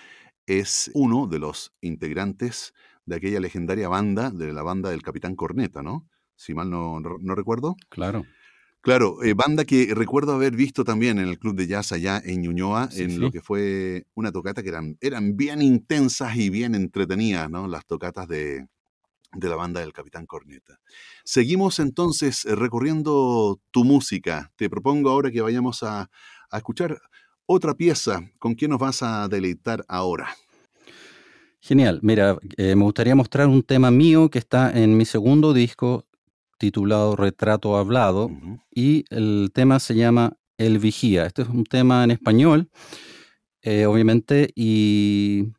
es 0.45 0.91
uno 0.93 1.27
de 1.27 1.39
los 1.39 1.73
integrantes 1.81 2.73
de 3.05 3.15
aquella 3.15 3.39
legendaria 3.39 3.89
banda, 3.89 4.29
de 4.31 4.53
la 4.53 4.63
banda 4.63 4.89
del 4.91 5.01
Capitán 5.01 5.35
Corneta, 5.35 5.81
¿no? 5.81 6.07
Si 6.35 6.53
mal 6.53 6.69
no, 6.69 6.99
no 6.99 7.35
recuerdo. 7.35 7.75
Claro. 7.89 8.25
Claro, 8.81 9.21
eh, 9.21 9.33
banda 9.33 9.65
que 9.65 9.93
recuerdo 9.93 10.33
haber 10.33 10.55
visto 10.55 10.85
también 10.85 11.19
en 11.19 11.27
el 11.27 11.39
club 11.39 11.55
de 11.55 11.67
jazz 11.67 11.91
allá 11.91 12.21
en 12.23 12.41
Ñuñoa, 12.41 12.89
Sí, 12.89 13.03
en 13.03 13.19
lo 13.19 13.31
que 13.31 13.41
fue 13.41 14.05
una 14.13 14.31
tocata 14.31 14.63
que 14.63 14.69
eran, 14.69 14.97
eran 15.01 15.35
bien 15.35 15.61
intensas 15.61 16.37
y 16.37 16.49
bien 16.49 16.73
entretenidas, 16.73 17.49
¿no? 17.49 17.67
Las 17.67 17.85
tocatas 17.85 18.29
de, 18.29 18.65
de 19.37 19.49
la 19.49 19.55
banda 19.55 19.79
del 19.81 19.93
Capitán 19.93 20.25
Corneta. 20.25 20.79
Seguimos 21.23 21.79
entonces 21.79 22.45
eh, 22.45 22.55
recorriendo 22.55 23.59
tu 23.71 23.83
música. 23.83 24.51
Te 24.55 24.69
propongo 24.69 25.09
ahora 25.09 25.31
que 25.31 25.41
vayamos 25.41 25.83
a, 25.83 26.09
a 26.49 26.57
escuchar 26.57 26.99
otra 27.45 27.73
pieza. 27.75 28.21
¿Con 28.39 28.55
qué 28.55 28.67
nos 28.67 28.79
vas 28.79 29.03
a 29.03 29.27
deleitar 29.27 29.85
ahora? 29.87 30.27
Genial. 31.59 31.99
Mira, 32.01 32.37
eh, 32.57 32.75
me 32.75 32.83
gustaría 32.83 33.15
mostrar 33.15 33.47
un 33.47 33.63
tema 33.63 33.91
mío 33.91 34.29
que 34.29 34.39
está 34.39 34.71
en 34.71 34.95
mi 34.95 35.05
segundo 35.05 35.53
disco 35.53 36.05
titulado 36.57 37.15
Retrato 37.15 37.77
Hablado 37.77 38.31
y 38.73 39.05
el 39.09 39.51
tema 39.53 39.79
se 39.79 39.95
llama 39.95 40.37
El 40.57 40.79
Vigía. 40.79 41.25
Este 41.25 41.41
es 41.43 41.49
un 41.49 41.65
tema 41.65 42.03
en 42.03 42.11
español, 42.11 42.69
eh, 43.61 43.85
obviamente, 43.85 44.49
y 44.55 45.53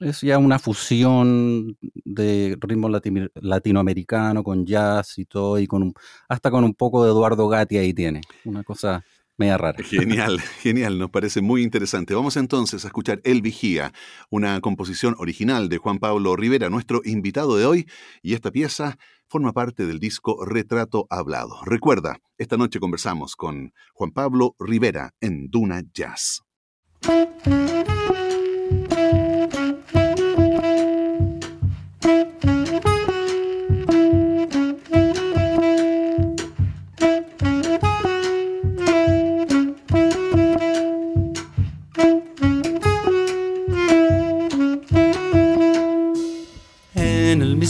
es 0.00 0.20
ya 0.20 0.38
una 0.38 0.58
fusión 0.58 1.76
de 2.04 2.56
ritmo 2.60 2.88
latino- 2.88 3.28
latinoamericano 3.34 4.42
con 4.42 4.64
jazz 4.66 5.18
y 5.18 5.24
todo, 5.24 5.58
y 5.58 5.66
con 5.66 5.92
hasta 6.28 6.50
con 6.50 6.64
un 6.64 6.74
poco 6.74 7.04
de 7.04 7.10
Eduardo 7.10 7.48
Gatti 7.48 7.78
ahí 7.78 7.92
tiene. 7.94 8.20
Una 8.44 8.62
cosa 8.62 9.04
media 9.36 9.56
rara. 9.56 9.78
Genial, 9.84 10.40
genial, 10.62 10.98
nos 10.98 11.10
parece 11.10 11.40
muy 11.40 11.62
interesante. 11.62 12.14
Vamos 12.14 12.36
entonces 12.36 12.84
a 12.84 12.88
escuchar 12.88 13.20
El 13.24 13.40
Vigía, 13.40 13.92
una 14.30 14.60
composición 14.60 15.14
original 15.18 15.68
de 15.68 15.78
Juan 15.78 15.98
Pablo 15.98 16.34
Rivera, 16.36 16.70
nuestro 16.70 17.00
invitado 17.04 17.56
de 17.56 17.64
hoy, 17.66 17.86
y 18.22 18.34
esta 18.34 18.50
pieza 18.50 18.98
forma 19.28 19.52
parte 19.52 19.86
del 19.86 20.00
disco 20.00 20.44
Retrato 20.44 21.06
Hablado. 21.10 21.62
Recuerda, 21.64 22.18
esta 22.36 22.56
noche 22.56 22.80
conversamos 22.80 23.36
con 23.36 23.72
Juan 23.94 24.10
Pablo 24.10 24.56
Rivera 24.58 25.12
en 25.20 25.48
Duna 25.50 25.82
Jazz. 25.92 26.42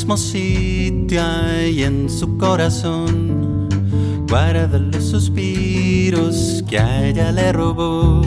Mismo 0.09 0.17
sitio 0.17 1.23
y 1.71 1.83
en 1.83 2.09
su 2.09 2.38
corazón 2.38 3.69
guarda 4.27 4.79
los 4.79 5.05
suspiros 5.05 6.65
que 6.67 6.79
a 6.79 7.05
ella 7.05 7.31
le 7.31 7.53
robó. 7.53 8.23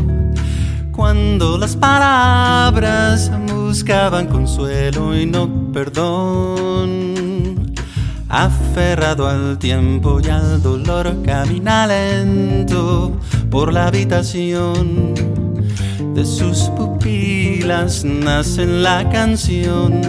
Cuando 0.92 1.58
las 1.58 1.76
palabras 1.76 3.32
buscaban 3.48 4.28
consuelo 4.28 5.18
y 5.18 5.26
no 5.26 5.50
perdón. 5.74 7.74
Aferrado 8.30 9.28
al 9.28 9.58
tiempo 9.58 10.22
y 10.24 10.30
al 10.30 10.62
dolor, 10.62 11.24
camina 11.26 11.88
lento 11.88 13.12
por 13.50 13.74
la 13.74 13.88
habitación. 13.88 15.51
De 16.14 16.26
sus 16.26 16.70
pupilas 16.78 18.04
nace 18.04 18.66
la 18.66 19.10
canción. 19.10 20.02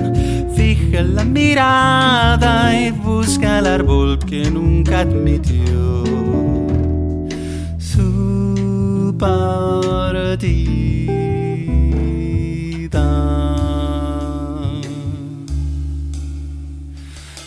Fija 0.55 1.03
la 1.03 1.25
mirada 1.25 2.75
y 2.79 2.91
busca 2.91 3.61
el 3.61 3.67
árbol 3.67 4.19
que 4.19 4.51
nunca 4.51 5.01
admitió. 5.01 6.05
Su 7.79 9.15
partida. 9.17 10.73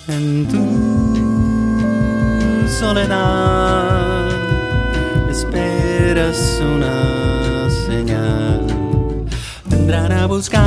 En 0.08 0.48
tu 0.48 0.63
soledad 2.70 4.30
esperas 5.30 6.62
una. 6.62 7.24
Vendrán 9.88 10.13
a 10.13 10.26
buscarte 10.26 10.65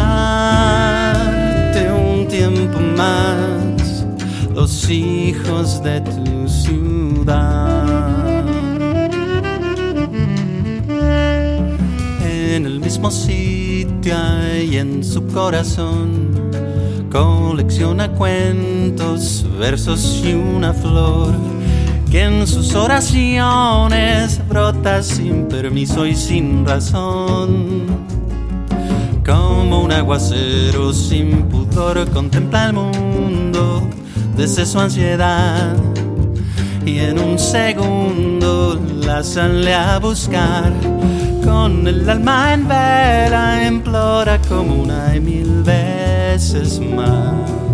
un 1.91 2.29
tiempo 2.29 2.79
más 2.97 4.07
los 4.55 4.89
hijos 4.89 5.83
de 5.83 6.01
tu 6.03 6.49
ciudad. 6.49 7.85
En 12.23 12.65
el 12.65 12.79
mismo 12.79 13.11
sitio 13.11 14.15
y 14.65 14.77
en 14.77 15.03
su 15.03 15.27
corazón 15.27 16.31
colecciona 17.11 18.13
cuentos, 18.13 19.45
versos 19.59 20.23
y 20.25 20.35
una 20.35 20.73
flor 20.73 21.35
que 22.09 22.23
en 22.23 22.47
sus 22.47 22.73
oraciones 22.77 24.41
brota 24.49 25.03
sin 25.03 25.49
permiso 25.49 26.07
y 26.07 26.15
sin 26.15 26.65
razón. 26.65 28.18
Como 29.59 29.83
un 29.83 29.91
aguacero 29.91 30.93
sin 30.93 31.43
pudor 31.49 32.09
contempla 32.11 32.67
el 32.67 32.75
mundo 32.75 33.91
desde 34.37 34.65
su 34.65 34.79
ansiedad 34.79 35.75
y 36.87 37.01
en 37.01 37.19
un 37.19 37.37
segundo 37.41 38.81
la 39.05 39.25
sale 39.25 39.75
a 39.75 39.99
buscar. 39.99 40.73
Con 41.43 41.89
el 41.89 42.09
alma 42.09 42.55
en 42.55 42.69
vela 42.69 43.67
implora 43.67 44.41
como 44.49 44.77
una 44.77 45.17
y 45.17 45.21
mil 45.21 45.65
veces 45.65 46.81
más 46.81 47.68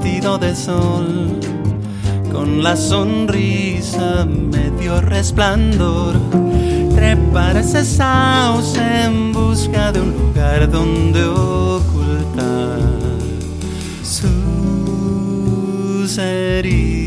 vestido 0.00 0.38
de 0.38 0.56
sol 0.56 1.38
con 2.32 2.62
la 2.62 2.74
sonrisa 2.76 4.24
medio 4.24 5.00
resplandor. 5.00 6.14
Trepar 6.94 7.56
ese 7.58 7.84
sauce 7.84 8.80
en 9.04 9.32
busca 9.32 9.92
de 9.92 10.00
un 10.00 10.12
lugar 10.12 10.70
donde 10.70 11.24
ocultar 11.24 12.80
sus 14.02 14.28
heridas. 16.18 16.99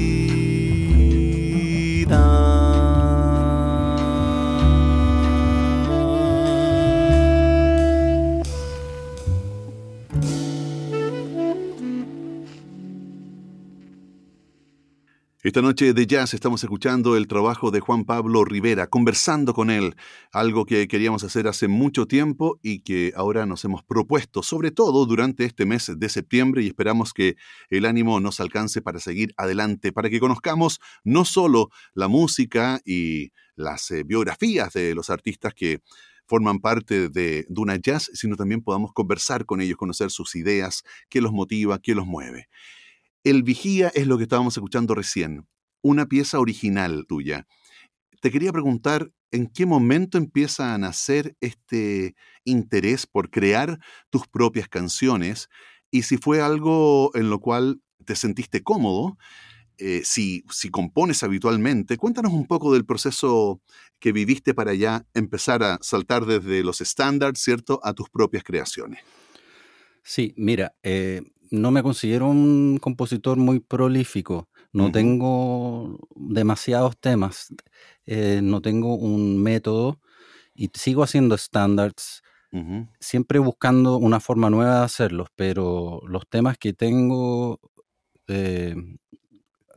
Esta 15.54 15.62
noche 15.62 15.94
de 15.94 16.08
jazz 16.08 16.34
estamos 16.34 16.64
escuchando 16.64 17.16
el 17.16 17.28
trabajo 17.28 17.70
de 17.70 17.80
Juan 17.80 18.06
Pablo 18.06 18.44
Rivera, 18.44 18.88
conversando 18.88 19.54
con 19.54 19.70
él, 19.70 19.96
algo 20.32 20.66
que 20.66 20.88
queríamos 20.88 21.24
hacer 21.24 21.48
hace 21.48 21.68
mucho 21.68 22.08
tiempo 22.08 22.60
y 22.64 22.80
que 22.80 23.14
ahora 23.16 23.46
nos 23.46 23.64
hemos 23.64 23.84
propuesto, 23.84 24.42
sobre 24.42 24.72
todo 24.72 25.06
durante 25.06 25.46
este 25.46 25.68
mes 25.68 25.92
de 25.96 26.10
septiembre 26.10 26.64
y 26.64 26.68
esperamos 26.70 27.14
que 27.14 27.36
el 27.70 27.86
ánimo 27.86 28.20
nos 28.20 28.40
alcance 28.40 28.82
para 28.82 29.00
seguir 29.00 29.32
adelante, 29.38 29.92
para 29.92 30.10
que 30.10 30.20
conozcamos 30.20 30.80
no 31.04 31.24
solo 31.24 31.70
la 31.94 32.08
música 32.08 32.82
y 32.84 33.32
las 33.56 33.92
eh, 33.92 34.02
biografías 34.04 34.74
de 34.74 34.96
los 34.96 35.12
artistas 35.12 35.54
que 35.54 35.82
forman 36.26 36.62
parte 36.62 37.10
de 37.10 37.46
Duna 37.48 37.76
Jazz, 37.76 38.10
sino 38.16 38.38
también 38.38 38.64
podamos 38.64 38.92
conversar 38.92 39.46
con 39.46 39.62
ellos, 39.62 39.78
conocer 39.78 40.10
sus 40.10 40.36
ideas, 40.36 40.82
qué 41.10 41.22
los 41.22 41.32
motiva, 41.32 41.78
qué 41.78 41.94
los 41.94 42.08
mueve. 42.08 42.48
El 43.24 43.44
Vigía 43.44 43.90
es 43.96 44.06
lo 44.06 44.18
que 44.18 44.24
estábamos 44.24 44.58
escuchando 44.58 44.96
recién, 44.96 45.48
una 45.82 46.08
pieza 46.08 46.42
original 46.42 47.06
tuya. 47.08 47.48
Te 48.22 48.32
quería 48.32 48.52
preguntar, 48.52 49.14
¿en 49.32 49.48
qué 49.48 49.66
momento 49.66 50.18
empieza 50.18 50.74
a 50.74 50.78
nacer 50.78 51.38
este 51.40 52.16
interés 52.44 53.08
por 53.08 53.30
crear 53.30 53.80
tus 54.10 54.28
propias 54.28 54.68
canciones? 54.68 55.48
Y 55.90 56.04
si 56.04 56.18
fue 56.18 56.42
algo 56.42 57.12
en 57.16 57.30
lo 57.30 57.40
cual 57.40 57.82
te 58.04 58.18
sentiste 58.18 58.62
cómodo, 58.62 59.18
eh, 59.78 60.02
si, 60.04 60.44
si 60.52 60.70
compones 60.70 61.24
habitualmente, 61.24 61.96
cuéntanos 61.96 62.34
un 62.34 62.46
poco 62.46 62.74
del 62.74 62.86
proceso 62.86 63.62
que 64.00 64.12
viviste 64.12 64.54
para 64.54 64.74
ya 64.74 65.06
empezar 65.14 65.64
a 65.64 65.80
saltar 65.82 66.26
desde 66.26 66.62
los 66.62 66.82
estándares, 66.82 67.40
¿cierto?, 67.40 67.80
a 67.84 67.94
tus 67.94 68.10
propias 68.10 68.44
creaciones. 68.44 69.00
Sí, 70.04 70.34
mira, 70.38 70.76
eh, 70.84 71.22
no 71.52 71.72
me 71.72 71.84
considero 71.84 72.28
un 72.30 72.78
compositor 72.82 73.38
muy 73.38 73.60
prolífico. 73.60 74.50
No 74.74 74.92
tengo 74.92 76.00
demasiados 76.16 76.98
temas. 77.00 77.48
Eh, 78.06 78.42
no 78.44 78.62
tengo 78.62 78.96
un 78.96 79.42
método 79.42 80.02
y 80.56 80.72
sigo 80.76 81.04
haciendo 81.04 81.38
standards. 81.38 82.24
Siempre 83.00 83.40
buscando 83.40 83.98
una 83.98 84.20
forma 84.20 84.50
nueva 84.50 84.80
de 84.80 84.86
hacerlos, 84.86 85.30
pero 85.36 86.02
los 86.08 86.28
temas 86.30 86.58
que 86.58 86.74
tengo 86.74 87.60
eh, 88.28 88.76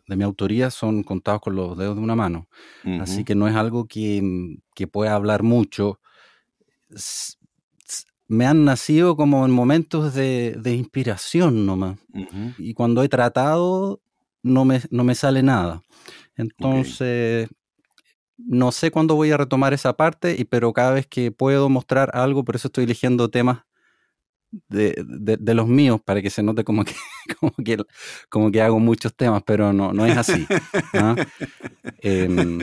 de 0.06 0.16
mi 0.16 0.24
autoría 0.24 0.70
son 0.70 1.02
contados 1.02 1.40
con 1.40 1.56
los 1.56 1.76
dedos 1.76 1.96
de 1.96 2.02
una 2.02 2.14
mano. 2.16 2.48
Así 2.96 3.24
que 3.24 3.34
no 3.34 3.48
es 3.48 3.54
algo 3.56 3.86
que, 3.86 4.22
que 4.74 4.86
pueda 4.86 5.14
hablar 5.14 5.42
mucho 5.42 6.00
me 8.28 8.46
han 8.46 8.64
nacido 8.64 9.16
como 9.16 9.44
en 9.44 9.52
momentos 9.52 10.14
de, 10.14 10.58
inspiración 10.64 11.66
nomás. 11.66 11.98
Y 12.58 12.74
cuando 12.74 13.02
he 13.02 13.08
tratado, 13.08 14.00
no 14.42 14.64
me, 14.64 14.80
no 14.90 15.04
me 15.04 15.14
sale 15.14 15.42
nada. 15.42 15.82
Entonces, 16.36 17.48
no 18.36 18.72
sé 18.72 18.90
cuándo 18.90 19.14
voy 19.14 19.30
a 19.30 19.36
retomar 19.36 19.72
esa 19.74 19.96
parte, 19.96 20.36
y, 20.38 20.44
pero 20.44 20.72
cada 20.72 20.92
vez 20.92 21.06
que 21.06 21.30
puedo 21.30 21.68
mostrar 21.68 22.10
algo, 22.14 22.44
por 22.44 22.56
eso 22.56 22.68
estoy 22.68 22.84
eligiendo 22.84 23.30
temas 23.30 23.64
de, 24.68 25.54
los 25.54 25.66
míos, 25.68 26.00
para 26.04 26.22
que 26.22 26.30
se 26.30 26.42
note 26.42 26.64
como 26.64 26.84
que, 26.84 26.94
como 27.40 27.52
que, 27.64 27.78
como 28.28 28.50
que 28.50 28.62
hago 28.62 28.78
muchos 28.78 29.14
temas, 29.14 29.42
pero 29.44 29.72
no, 29.72 29.92
no 29.92 30.06
es 30.06 30.16
así. 30.16 30.46
¿ah? 30.94 31.16
Em, 32.00 32.58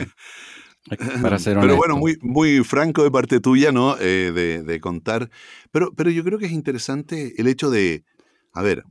para 1.22 1.38
ser 1.38 1.58
Pero 1.60 1.76
bueno, 1.76 1.96
muy, 1.96 2.18
muy 2.20 2.62
franco 2.62 3.02
de 3.02 3.10
parte 3.10 3.40
tuya, 3.40 3.72
¿no? 3.72 3.96
Eh, 3.98 4.62
de, 4.66 4.80
contar. 4.80 5.30
Pero, 5.70 5.92
pero 5.94 6.10
yo 6.10 6.24
creo 6.24 6.38
que 6.38 6.46
es 6.46 6.52
interesante 6.52 7.34
el 7.38 7.46
hecho 7.46 7.70
de, 7.70 8.04
a 8.52 8.62
ver, 8.62 8.84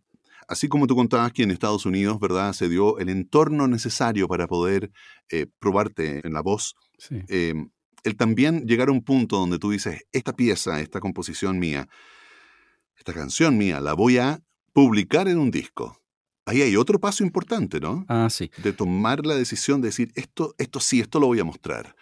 así 0.48 0.68
como 0.68 0.88
tú 0.88 0.96
contabas 0.96 1.32
que 1.34 1.44
en 1.44 1.52
Estados 1.52 1.86
Unidos, 1.86 2.20
¿verdad? 2.20 2.54
Se 2.54 2.70
dio 2.70 2.98
el 3.00 3.10
entorno 3.10 3.68
necesario 3.68 4.28
para 4.28 4.48
poder 4.48 4.92
eh, 5.30 5.48
probarte 5.60 6.26
en 6.26 6.34
la 6.34 6.42
voz. 6.42 6.76
Em, 7.28 7.70
el 8.04 8.18
también 8.18 8.66
llegar 8.66 8.90
a 8.90 8.92
un 8.92 9.04
punto 9.04 9.38
donde 9.38 9.60
tú 9.60 9.72
dices, 9.72 10.04
esta 10.12 10.34
pieza, 10.34 10.82
esta 10.82 11.00
composición 11.00 11.60
mía, 11.60 11.88
esta 12.98 13.14
canción 13.14 13.58
mía, 13.58 13.80
la 13.80 13.94
voy 13.94 14.18
a 14.18 14.40
publicar 14.74 15.28
en 15.28 15.38
un 15.38 15.52
disco. 15.52 16.03
Ahí 16.46 16.62
hay 16.62 16.76
otro 16.76 17.00
paso 17.00 17.24
importante, 17.24 17.80
¿no? 17.80 18.06
Ah, 18.10 18.30
sí. 18.30 18.52
De 18.62 18.74
tomar 18.74 19.26
la 19.26 19.36
decisión 19.36 19.82
de 19.82 19.88
decir, 19.90 20.12
esto, 20.16 20.56
esto 20.58 20.80
sí, 20.80 21.00
esto 21.00 21.20
lo 21.20 21.28
voy 21.28 21.40
a 21.40 21.46
mostrar. 21.46 21.96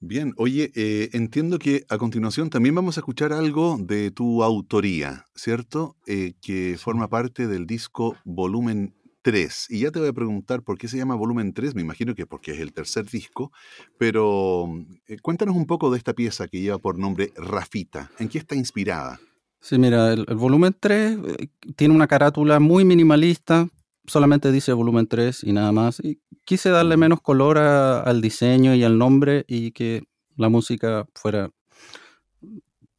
Bien, 0.00 0.32
oye, 0.36 0.70
eh, 0.76 1.10
entiendo 1.12 1.58
que 1.58 1.84
a 1.88 1.98
continuación 1.98 2.50
también 2.50 2.74
vamos 2.74 2.96
a 2.96 3.00
escuchar 3.00 3.32
algo 3.32 3.78
de 3.80 4.12
tu 4.12 4.44
autoría, 4.44 5.26
¿cierto? 5.34 5.96
Eh, 6.06 6.34
que 6.40 6.76
forma 6.78 7.08
parte 7.08 7.48
del 7.48 7.66
disco 7.66 8.16
Volumen 8.24 8.94
3. 9.22 9.66
Y 9.70 9.80
ya 9.80 9.90
te 9.90 9.98
voy 9.98 10.08
a 10.08 10.12
preguntar 10.12 10.62
por 10.62 10.78
qué 10.78 10.86
se 10.86 10.98
llama 10.98 11.16
Volumen 11.16 11.52
3, 11.52 11.74
me 11.74 11.82
imagino 11.82 12.14
que 12.14 12.26
porque 12.26 12.52
es 12.52 12.60
el 12.60 12.72
tercer 12.72 13.06
disco, 13.06 13.50
pero 13.98 14.68
eh, 15.08 15.18
cuéntanos 15.20 15.56
un 15.56 15.66
poco 15.66 15.90
de 15.90 15.98
esta 15.98 16.14
pieza 16.14 16.46
que 16.46 16.60
lleva 16.60 16.78
por 16.78 16.96
nombre 16.96 17.32
Rafita. 17.36 18.10
¿En 18.20 18.28
qué 18.28 18.38
está 18.38 18.54
inspirada? 18.54 19.18
Sí, 19.60 19.78
mira, 19.78 20.12
el, 20.12 20.24
volumen 20.36 20.74
3 20.78 21.18
eh, 21.38 21.48
tiene 21.76 21.94
una 21.94 22.06
carátula 22.06 22.60
muy 22.60 22.84
minimalista, 22.84 23.68
solamente 24.06 24.52
dice 24.52 24.72
volumen 24.72 25.06
3 25.06 25.44
y 25.44 25.52
nada 25.52 25.72
más. 25.72 26.00
Y 26.00 26.20
quise 26.44 26.70
darle 26.70 26.96
menos 26.96 27.20
color 27.20 27.58
al 27.58 28.20
diseño 28.20 28.74
y 28.74 28.84
al 28.84 28.98
nombre 28.98 29.44
y 29.48 29.72
que 29.72 30.04
la 30.36 30.48
música 30.48 31.06
fuera 31.14 31.50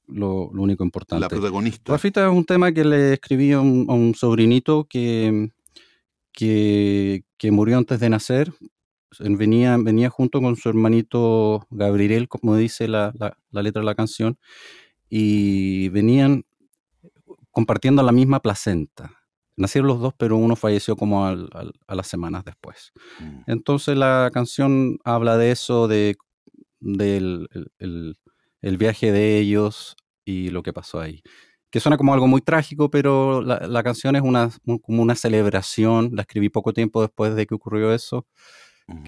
lo, 0.08 0.50
único 0.50 0.84
importante. 0.84 1.22
La 1.22 1.30
protagonista. 1.30 1.92
Rafita 1.92 2.28
es 2.28 2.34
un 2.34 2.46
tema 2.46 2.72
que 2.72 2.84
le 2.84 3.14
escribí 3.14 3.52
a 3.54 3.62
un, 3.62 4.14
sobrinito 4.16 4.86
que, 4.90 5.52
que, 6.34 7.52
murió 7.52 7.78
antes 7.78 8.00
de 8.00 8.10
nacer. 8.10 8.52
Venía, 9.20 9.78
venía 9.78 10.10
junto 10.10 10.42
con 10.42 10.56
su 10.56 10.70
hermanito 10.70 11.66
Gabriel, 11.70 12.28
como 12.28 12.56
dice 12.56 12.88
la, 12.88 13.12
la 13.52 13.64
letra 13.64 13.82
de 13.82 13.86
la 13.86 13.96
canción, 13.96 14.38
y 15.10 15.90
venían 15.90 16.46
compartiendo 17.60 18.02
la 18.04 18.14
misma 18.14 18.40
placenta. 18.40 19.12
Nacieron 19.58 19.90
los 19.90 20.00
dos, 20.00 20.14
pero 20.18 20.38
uno 20.38 20.56
falleció 20.56 20.96
como 20.96 21.26
a 21.26 21.36
las 21.94 22.08
semanas 22.08 22.46
después. 22.46 22.94
Mm. 23.20 23.42
Entonces 23.48 23.98
la 23.98 24.32
canción 24.34 24.98
habla 25.04 25.36
de 25.36 25.52
eso, 25.52 25.90
de, 25.90 26.16
del 26.80 27.50
el, 28.62 28.78
viaje 28.78 29.12
de 29.12 29.40
ellos 29.40 29.98
y 30.24 30.52
lo 30.52 30.64
que 30.64 30.72
pasó 30.72 31.02
ahí. 31.02 31.22
Que 31.70 31.82
suena 31.82 31.98
como 31.98 32.14
algo 32.14 32.28
muy 32.28 32.40
trágico, 32.40 32.90
pero 32.90 33.42
la, 33.42 33.84
canción 33.84 34.16
es 34.16 34.22
una, 34.22 34.52
como 34.82 35.02
una 35.02 35.16
celebración. 35.16 36.12
La 36.14 36.22
escribí 36.22 36.48
poco 36.48 36.72
tiempo 36.72 37.02
después 37.02 37.36
de 37.36 37.46
que 37.46 37.56
ocurrió 37.56 37.94
eso. 37.94 38.26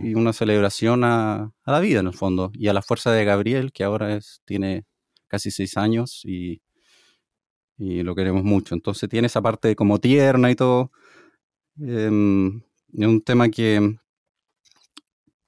Y 0.04 0.14
una 0.14 0.34
celebración 0.34 1.06
a, 1.06 1.54
a, 1.64 1.72
la 1.72 1.80
vida, 1.80 2.02
en 2.02 2.08
el 2.08 2.14
fondo. 2.14 2.52
Y 2.54 2.68
a 2.68 2.74
la 2.74 2.82
fuerza 2.82 3.14
de 3.14 3.24
Gabriel, 3.24 3.72
que 3.72 3.86
ahora 3.86 4.14
es, 4.18 4.42
tiene 4.44 4.84
casi 5.30 5.52
seis 5.52 5.78
años 5.78 6.22
y 6.26 6.62
y 7.82 8.04
lo 8.04 8.14
queremos 8.14 8.44
mucho. 8.44 8.76
Entonces 8.76 9.10
tiene 9.10 9.26
esa 9.26 9.42
parte 9.42 9.76
como 9.76 10.00
tierna 10.00 10.52
y 10.52 10.56
todo. 10.56 10.92
Em, 11.80 12.62
es 12.94 13.08
un 13.08 13.22
tema 13.22 13.50
que, 13.50 13.98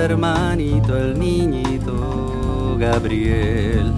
Hermanito, 0.00 0.96
el 0.96 1.18
niñito 1.18 2.76
Gabriel. 2.78 3.92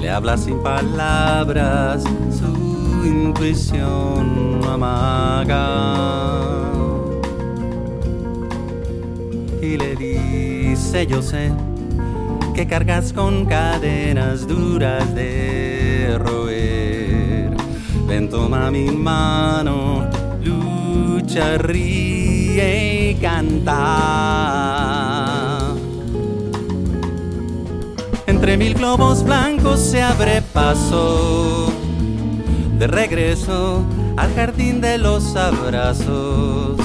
Le 0.00 0.10
habla 0.10 0.36
sin 0.36 0.58
palabras, 0.62 2.02
su 2.30 3.06
intuición 3.06 4.60
amaga. 4.64 5.68
Y 9.60 9.76
le 9.76 9.96
dice, 9.96 11.06
yo 11.06 11.20
sé 11.20 11.52
que 12.54 12.66
cargas 12.66 13.12
con 13.12 13.44
cadenas 13.44 14.46
duras 14.48 15.14
de 15.14 16.16
roer. 16.18 17.50
Ven, 18.06 18.28
toma 18.30 18.70
mi 18.70 18.90
mano, 18.90 20.06
lucha, 20.42 21.58
ríe 21.58 23.10
y 23.10 23.14
canta. 23.16 24.57
Entre 28.38 28.56
mil 28.56 28.74
globos 28.74 29.24
blancos 29.24 29.80
se 29.80 30.00
abre 30.00 30.42
paso. 30.42 31.72
De 32.78 32.86
regreso 32.86 33.84
al 34.16 34.32
jardín 34.32 34.80
de 34.80 34.96
los 34.96 35.34
abrazos. 35.34 36.78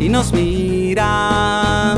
Y 0.00 0.08
nos 0.08 0.32
mira, 0.32 1.96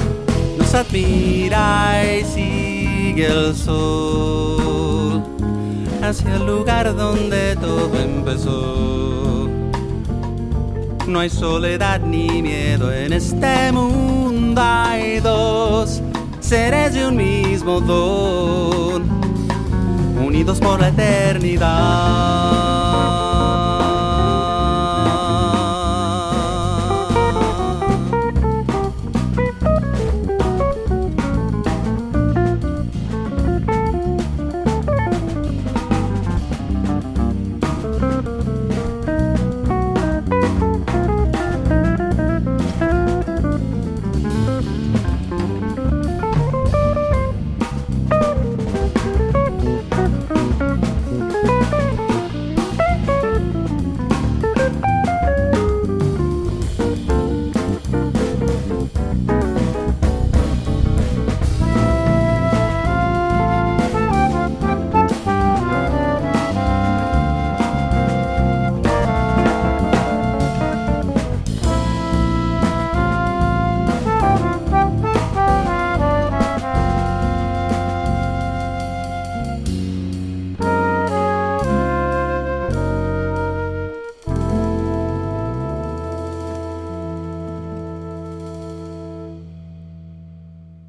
nos 0.59 0.75
admira 0.75 2.05
y 2.05 2.25
sigue 2.25 3.27
el 3.27 3.57
sol 3.57 5.23
hacia 6.03 6.37
el 6.37 6.45
lugar 6.45 6.95
donde 6.95 7.57
todo 7.57 7.99
empezó. 7.99 9.49
No 11.09 11.21
hay 11.21 11.31
soledad 11.31 12.01
ni 12.01 12.43
miedo 12.43 12.93
en 12.93 13.15
este 13.15 13.73
mundo, 13.73 14.61
hay 14.63 15.21
dos 15.21 15.92
seres 16.53 16.93
de 16.93 17.07
un 17.07 17.17
mismo 17.17 17.81
don, 17.81 19.09
unidos 20.23 20.61
por 20.61 20.81
la 20.81 20.89
eternidad. 20.89 22.92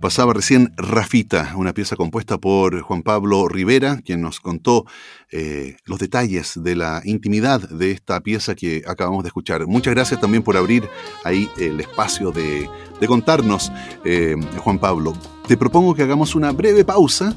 Pasaba 0.04 0.34
recién 0.34 0.74
Rafita, 0.76 1.54
una 1.56 1.72
pieza 1.72 1.96
compuesta 1.96 2.38
por 2.38 2.82
Juan 2.82 3.04
Pablo 3.04 3.48
Rivera, 3.48 4.02
quien 4.04 4.20
nos 4.20 4.42
contó 4.42 4.86
eh, 5.32 5.78
los 5.86 5.98
detalles 5.98 6.62
de 6.62 6.76
la 6.76 7.02
intimidad 7.06 7.62
de 7.70 7.92
esta 7.92 8.20
pieza 8.20 8.54
que 8.54 8.84
acabamos 8.86 9.24
de 9.24 9.30
escuchar. 9.30 9.66
Muchas 9.66 9.94
gracias 9.94 10.20
también 10.20 10.44
por 10.44 10.58
abrir 10.58 10.89
ahí 11.24 11.50
el 11.58 11.80
espacio 11.80 12.32
de, 12.32 12.70
contarnos, 13.08 13.72
eh, 14.04 14.36
Juan 14.58 14.78
Pablo. 14.78 15.13
Te 15.48 15.56
propongo 15.56 15.96
que 15.96 16.04
hagamos 16.04 16.36
una 16.36 16.52
breve 16.52 16.84
pausa. 16.84 17.34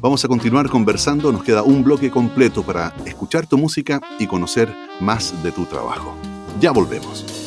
Vamos 0.00 0.24
a 0.24 0.28
continuar 0.28 0.68
conversando, 0.68 1.30
nos 1.30 1.44
queda 1.44 1.62
un 1.62 1.84
bloque 1.84 2.10
completo 2.10 2.64
para 2.64 2.92
escuchar 3.06 3.46
tu 3.46 3.56
música 3.56 4.00
y 4.18 4.26
conocer 4.26 4.74
más 4.98 5.44
de 5.44 5.52
tu 5.52 5.64
trabajo. 5.64 6.16
Ya 6.58 6.72
volvemos. 6.72 7.39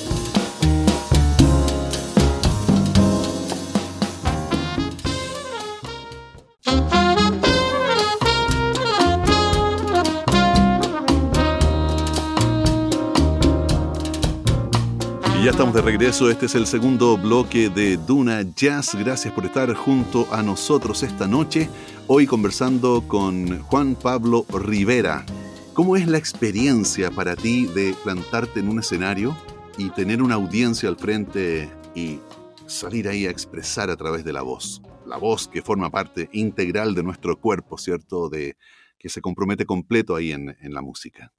Ya 15.44 15.52
estamos 15.52 15.74
de 15.74 15.82
regreso. 15.82 16.30
Este 16.30 16.46
es 16.46 16.56
el 16.56 16.66
segundo 16.66 17.18
bloque 17.18 17.70
de 17.70 17.98
Duna 17.98 18.44
Jazz. 18.56 18.96
Gracias 18.96 19.34
por 19.34 19.44
estar 19.44 19.74
junto 19.74 20.26
a 20.34 20.42
nosotros 20.42 21.04
esta 21.04 21.28
noche. 21.28 21.68
Hoy 22.08 22.26
conversando 22.26 23.04
con 23.10 23.60
Juan 23.60 23.96
Pablo 23.96 24.46
Rivera. 24.48 25.26
¿Cómo 25.74 25.98
es 25.98 26.08
la 26.08 26.18
experiencia 26.18 27.12
para 27.12 27.36
ti 27.36 27.66
de 27.66 27.94
plantarte 28.06 28.62
en 28.62 28.70
un 28.70 28.80
escenario 28.80 29.36
y 29.78 29.90
tener 29.90 30.22
una 30.22 30.36
audiencia 30.36 30.88
al 30.88 30.96
frente 30.96 31.70
y 31.94 32.22
salir 32.66 33.10
ahí 33.10 33.26
a 33.26 33.30
expresar 33.30 33.90
a 33.90 33.98
través 33.98 34.24
de 34.24 34.32
la 34.32 34.44
voz? 34.44 34.82
La 35.06 35.18
voz 35.18 35.50
que 35.50 35.62
forma 35.62 35.90
parte 35.90 36.30
integral 36.32 36.96
de 36.96 37.04
nuestro 37.04 37.38
cuerpo, 37.38 37.78
¿cierto? 37.78 38.30
De, 38.30 38.56
que 38.98 39.10
se 39.10 39.20
compromete 39.20 39.66
completo 39.66 40.16
ahí 40.16 40.32
en, 40.32 40.56
en 40.62 40.74
la 40.74 40.82
música 40.82 41.34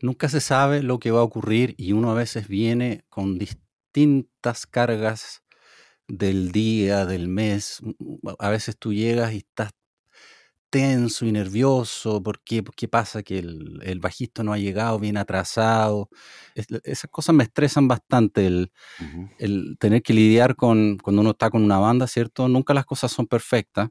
nunca 0.00 0.28
se 0.28 0.40
sabe 0.40 0.82
lo 0.82 0.98
que 0.98 1.10
va 1.10 1.20
a 1.20 1.24
ocurrir 1.24 1.74
y 1.78 1.92
uno 1.92 2.10
a 2.10 2.14
veces 2.14 2.48
viene 2.48 3.04
con 3.08 3.38
distintas 3.38 4.66
cargas 4.66 5.42
del 6.08 6.52
día, 6.52 7.06
del 7.06 7.28
mes. 7.28 7.80
A 8.38 8.50
veces 8.50 8.76
tú 8.78 8.92
llegas 8.92 9.32
y 9.32 9.38
estás 9.38 9.72
tenso 10.70 11.24
y 11.24 11.32
nervioso, 11.32 12.22
¿por 12.22 12.40
qué, 12.42 12.62
pasa? 12.88 13.22
Que 13.22 13.38
el, 13.38 13.98
bajista 14.00 14.42
no 14.42 14.52
ha 14.52 14.58
llegado, 14.58 14.98
bien 14.98 15.16
atrasado. 15.16 16.10
esas 16.54 17.10
cosas 17.10 17.34
me 17.34 17.44
estresan 17.44 17.88
bastante, 17.88 18.46
el, 18.46 18.72
el, 19.38 19.76
tener 19.78 20.02
que 20.02 20.12
lidiar 20.12 20.56
con 20.56 20.98
cuando 20.98 21.22
uno 21.22 21.30
está 21.30 21.50
con 21.50 21.62
una 21.64 21.78
banda, 21.78 22.06
¿cierto? 22.06 22.48
Nunca 22.48 22.74
las 22.74 22.84
cosas 22.84 23.12
son 23.12 23.26
perfectas 23.26 23.90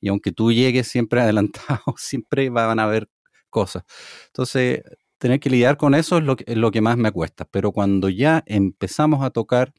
y 0.00 0.08
aunque 0.08 0.32
tú 0.32 0.52
llegues 0.52 0.88
siempre 0.88 1.20
adelantado, 1.22 1.82
siempre 1.96 2.50
van 2.50 2.78
a 2.78 2.84
haber 2.84 3.08
cosas. 3.50 3.84
Entonces, 4.26 4.82
tener 5.24 5.40
que 5.40 5.48
lidiar 5.48 5.78
con 5.78 5.94
eso 5.94 6.18
es 6.18 6.24
lo, 6.24 6.36
que, 6.36 6.54
lo 6.54 6.70
que 6.70 6.82
más 6.82 6.98
me 6.98 7.10
cuesta. 7.10 7.46
Pero 7.50 7.72
cuando 7.72 8.10
ya 8.10 8.42
empezamos 8.44 9.24
a 9.24 9.30
tocar 9.30 9.72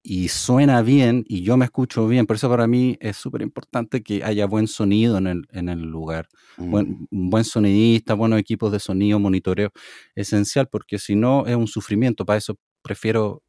y 0.00 0.28
suena 0.28 0.80
bien 0.82 1.24
y 1.26 1.42
yo 1.42 1.56
me 1.56 1.64
escucho 1.64 2.06
bien, 2.06 2.24
por 2.24 2.36
eso 2.36 2.48
para 2.48 2.68
mí 2.68 2.96
es 3.00 3.16
súper 3.16 3.42
importante 3.42 4.00
que 4.00 4.22
haya 4.22 4.46
buen 4.46 4.68
sonido 4.68 5.18
en 5.18 5.26
el, 5.26 5.48
en 5.50 5.68
el 5.68 5.80
lugar. 5.80 6.28
Buen, 6.56 7.08
un 7.10 7.30
buen 7.30 7.42
sonidista, 7.42 8.14
buenos 8.14 8.38
equipos 8.38 8.70
de 8.70 8.78
sonido, 8.78 9.18
monitoreo, 9.18 9.72
esencial, 10.14 10.68
porque 10.68 11.00
si 11.00 11.16
no 11.16 11.44
es 11.48 11.56
un 11.56 11.66
sufrimiento. 11.66 12.24
Para 12.24 12.36
eso 12.36 12.60
prefiero 12.80 13.42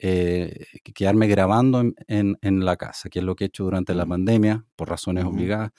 eh, 0.00 0.66
quedarme 0.96 1.28
grabando 1.28 1.80
en, 2.08 2.38
en, 2.42 2.64
la 2.64 2.76
casa, 2.76 3.08
que 3.08 3.20
es 3.20 3.24
lo 3.24 3.36
que 3.36 3.44
he 3.44 3.46
hecho 3.46 3.62
durante 3.62 3.94
la 3.94 4.04
pandemia, 4.04 4.66
por 4.74 4.88
razones 4.88 5.24
obligadas 5.24 5.70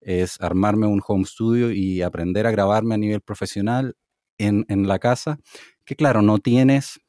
es 0.00 0.40
armarme 0.40 0.86
un 0.86 1.02
home 1.06 1.24
studio 1.24 1.70
y 1.70 2.02
aprender 2.02 2.46
a 2.46 2.50
grabarme 2.50 2.94
a 2.94 2.98
nivel 2.98 3.20
profesional 3.20 3.96
en, 4.38 4.64
la 4.86 4.98
casa, 4.98 5.38
que 5.84 5.96
claro, 5.96 6.22
no 6.22 6.38
tienes 6.38 7.00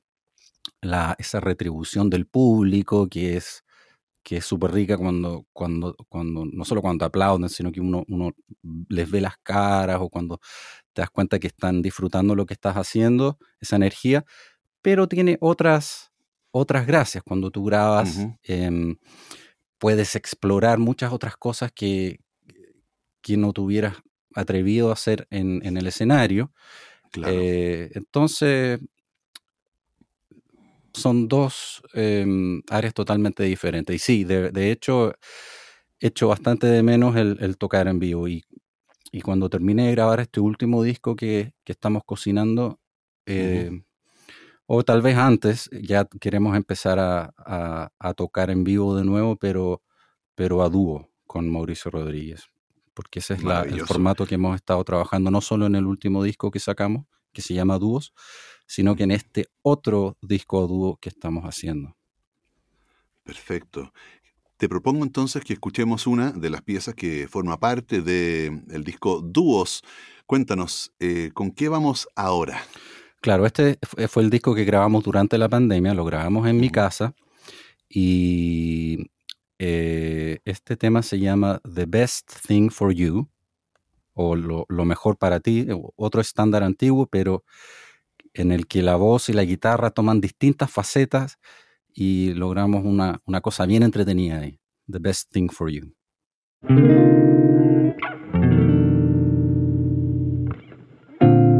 la, 0.82 1.16
esa 1.20 1.40
retribución 1.40 2.10
del 2.10 2.26
público 2.26 3.08
que 3.08 3.38
es 3.38 3.64
que 4.24 4.38
es 4.38 4.46
súper 4.46 4.72
rica 4.72 4.98
cuando, 4.98 5.46
cuando, 5.54 5.96
cuando, 6.08 6.46
no 6.46 6.66
solo 6.66 6.82
cuando 6.82 7.06
aplauden, 7.06 7.50
sino 7.50 7.72
que 7.72 7.82
uno, 7.82 8.04
uno 8.10 8.32
les 8.90 9.10
ve 9.10 9.22
las 9.22 9.38
caras 9.42 9.98
o 10.02 10.10
cuando 10.10 10.40
te 10.94 11.02
das 11.02 11.10
cuenta 11.10 11.40
que 11.40 11.48
están 11.48 11.82
disfrutando 11.82 12.36
lo 12.36 12.46
que 12.46 12.54
estás 12.54 12.76
haciendo, 12.76 13.38
esa 13.60 13.78
energía, 13.78 14.26
pero 14.82 15.08
tiene 15.08 15.38
otras, 15.42 16.12
otras 16.52 16.86
gracias. 16.86 17.24
Cuando 17.24 17.50
tú 17.50 17.64
grabas, 17.64 18.20
em, 18.44 18.98
puedes 19.78 20.16
explorar 20.16 20.80
muchas 20.80 21.14
otras 21.14 21.38
cosas 21.38 21.72
que, 21.74 22.20
que 23.22 23.38
no 23.38 23.54
tuvieras 23.54 23.96
atrevido 24.36 24.90
a 24.90 24.94
hacer 24.94 25.28
en, 25.30 25.78
el 25.78 25.88
escenario. 25.88 26.52
Eh, 27.26 27.90
entonces, 27.94 28.80
son 30.94 31.28
dos 31.28 31.82
em, 31.94 32.62
áreas 32.70 32.94
totalmente 32.94 33.44
diferentes. 33.44 33.96
Y 33.96 34.00
sí, 34.00 34.24
de, 34.24 34.72
hecho, 34.72 35.14
he 36.00 36.08
hecho 36.08 36.28
bastante 36.28 36.68
de 36.68 36.84
menos 36.84 37.16
el, 37.16 37.58
tocar 37.58 37.88
en 37.88 38.00
vivo. 38.00 38.28
Y, 38.28 38.44
cuando 39.24 39.50
termine 39.50 39.88
de 39.88 39.92
grabar 39.94 40.20
este 40.20 40.40
último 40.40 40.84
disco 40.84 41.16
que, 41.16 41.54
estamos 41.66 42.04
cocinando, 42.06 42.80
eh, 43.26 43.82
o 44.68 44.84
tal 44.84 45.02
vez 45.02 45.18
antes, 45.18 45.70
ya 45.72 46.06
queremos 46.06 46.56
empezar 46.56 47.00
a, 47.00 48.14
tocar 48.16 48.52
en 48.52 48.64
vivo 48.64 48.96
de 48.96 49.04
nuevo, 49.04 49.36
pero, 49.36 49.82
pero 50.36 50.62
a 50.62 50.70
dúo 50.70 51.10
con 51.26 51.52
Mauricio 51.52 51.92
Rodríguez 51.92 52.50
porque 53.00 53.20
ese 53.20 53.36
es 53.36 53.40
el 53.40 53.88
formato 53.88 54.26
que 54.26 54.36
hemos 54.36 54.58
estado 54.58 54.84
trabajando 54.84 55.32
no 55.32 55.40
solo 55.40 55.68
en 55.68 55.76
el 55.76 55.86
último 55.86 56.22
disco 56.22 56.52
que 56.52 56.60
sacamos, 56.60 57.06
que 57.32 57.42
se 57.42 57.54
llama 57.54 57.80
Dúos, 57.80 58.14
sino 58.68 58.94
que 58.94 59.04
en 59.04 59.12
este 59.12 59.48
otro 59.62 60.18
disco 60.22 60.68
dúo 60.68 60.98
que 60.98 61.08
estamos 61.08 61.46
haciendo. 61.46 61.96
Perfecto. 63.24 63.94
Te 64.58 64.68
propongo 64.68 65.06
entonces 65.06 65.46
que 65.46 65.54
escuchemos 65.54 66.08
una 66.08 66.34
de 66.34 66.50
las 66.50 66.62
piezas 66.62 66.94
que 66.94 67.30
forma 67.30 67.58
parte 67.58 68.02
del 68.02 68.84
disco 68.84 69.22
Dúos. 69.22 69.82
Cuéntanos, 70.26 70.92
eh, 71.00 71.32
¿con 71.34 71.52
qué 71.52 71.70
vamos 71.70 72.06
ahora? 72.18 72.62
Claro, 73.22 73.46
este 73.46 73.80
fue 74.10 74.24
el 74.24 74.30
disco 74.30 74.54
que 74.54 74.66
grabamos 74.66 75.06
durante 75.06 75.38
la 75.38 75.48
pandemia, 75.48 75.94
lo 75.94 76.04
grabamos 76.04 76.50
en 76.50 76.58
mi 76.58 76.70
casa 76.70 77.16
y 77.88 79.10
eh, 79.58 79.99
este 80.46 80.76
tema 80.76 81.02
se 81.02 81.20
llama 81.20 81.62
The 81.74 81.86
Best 81.86 82.32
Thing 82.48 82.70
for 82.70 82.94
You, 82.94 83.30
o 84.14 84.36
lo, 84.36 84.66
mejor 84.86 85.18
para 85.18 85.40
ti, 85.40 85.68
otro 85.96 86.22
estándar 86.22 86.64
antiguo, 86.64 87.08
pero 87.08 87.44
en 88.34 88.52
el 88.52 88.68
que 88.68 88.82
la 88.82 88.96
voz 88.96 89.30
y 89.30 89.34
la 89.34 89.44
guitarra 89.44 89.92
toman 89.92 90.22
distintas 90.22 90.72
facetas 90.72 91.40
y 91.94 92.34
logramos 92.34 92.86
una, 92.86 93.22
una 93.26 93.42
cosa 93.42 93.66
bien 93.66 93.84
entretenida 93.84 94.40
ahí. 94.40 94.60
The 94.90 95.00
Best 95.00 95.32
Thing 95.32 95.50
for 95.50 95.70
You. 95.70 95.94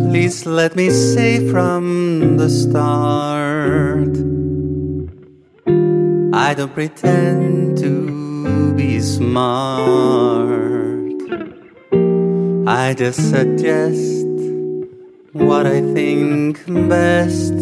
Please 0.10 0.46
let 0.46 0.76
me 0.76 0.90
say 0.90 1.48
from 1.50 2.38
the 2.38 2.50
start. 2.50 4.10
I 6.34 6.54
don't 6.56 6.74
pretend 6.74 7.78
to 7.78 7.99
be 8.80 9.02
smart. 9.02 9.92
I 12.66 12.96
just 12.98 13.20
suggest 13.30 14.26
what 15.34 15.66
I 15.68 15.82
think 15.94 16.64
best. 16.88 17.56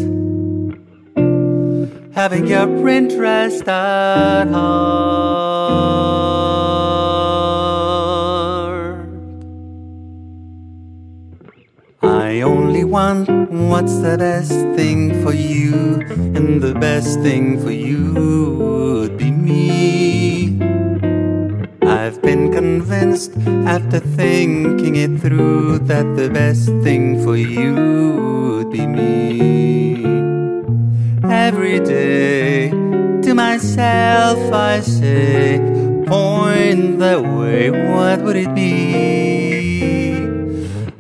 Having 2.19 2.45
your 2.53 2.87
interest 2.87 3.67
at 3.67 4.47
heart. 4.57 5.87
I 12.03 12.41
only 12.41 12.83
want 12.83 13.27
what's 13.71 13.97
the 14.07 14.17
best 14.19 14.59
thing 14.77 14.99
for 15.23 15.33
you, 15.33 15.73
and 16.37 16.61
the 16.61 16.75
best 16.75 17.21
thing 17.21 17.59
for 17.63 17.71
you 17.71 18.03
would 18.59 19.17
be 19.17 19.31
me. 19.31 20.16
I've 22.07 22.21
been 22.21 22.53
convinced 22.53 23.35
after 23.67 23.99
thinking 23.99 24.95
it 24.95 25.19
through 25.19 25.79
that 25.91 26.05
the 26.15 26.29
best 26.29 26.67
thing 26.81 27.21
for 27.21 27.35
you 27.35 27.73
would 28.55 28.71
be 28.71 28.87
me. 28.87 30.05
Every 31.29 31.81
day 31.81 32.69
to 32.69 33.33
myself 33.33 34.39
I 34.53 34.79
say, 34.79 35.59
point 36.07 36.99
the 36.99 37.21
way, 37.21 37.71
what 37.71 38.21
would 38.21 38.37
it 38.37 38.55
be? 38.55 39.36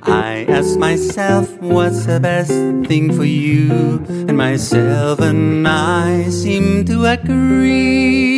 I 0.07 0.45
ask 0.47 0.77
myself, 0.79 1.51
what's 1.59 2.05
the 2.05 2.19
best 2.19 2.51
thing 2.87 3.11
for 3.13 3.25
you? 3.25 4.03
And 4.07 4.37
myself 4.37 5.19
and 5.19 5.67
I 5.67 6.29
seem 6.29 6.85
to 6.85 7.05
agree 7.05 8.37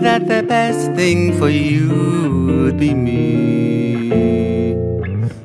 that 0.00 0.26
the 0.26 0.42
best 0.42 0.92
thing 0.94 1.38
for 1.38 1.48
you 1.48 2.64
would 2.64 2.78
be 2.78 2.94
me. 2.94 4.08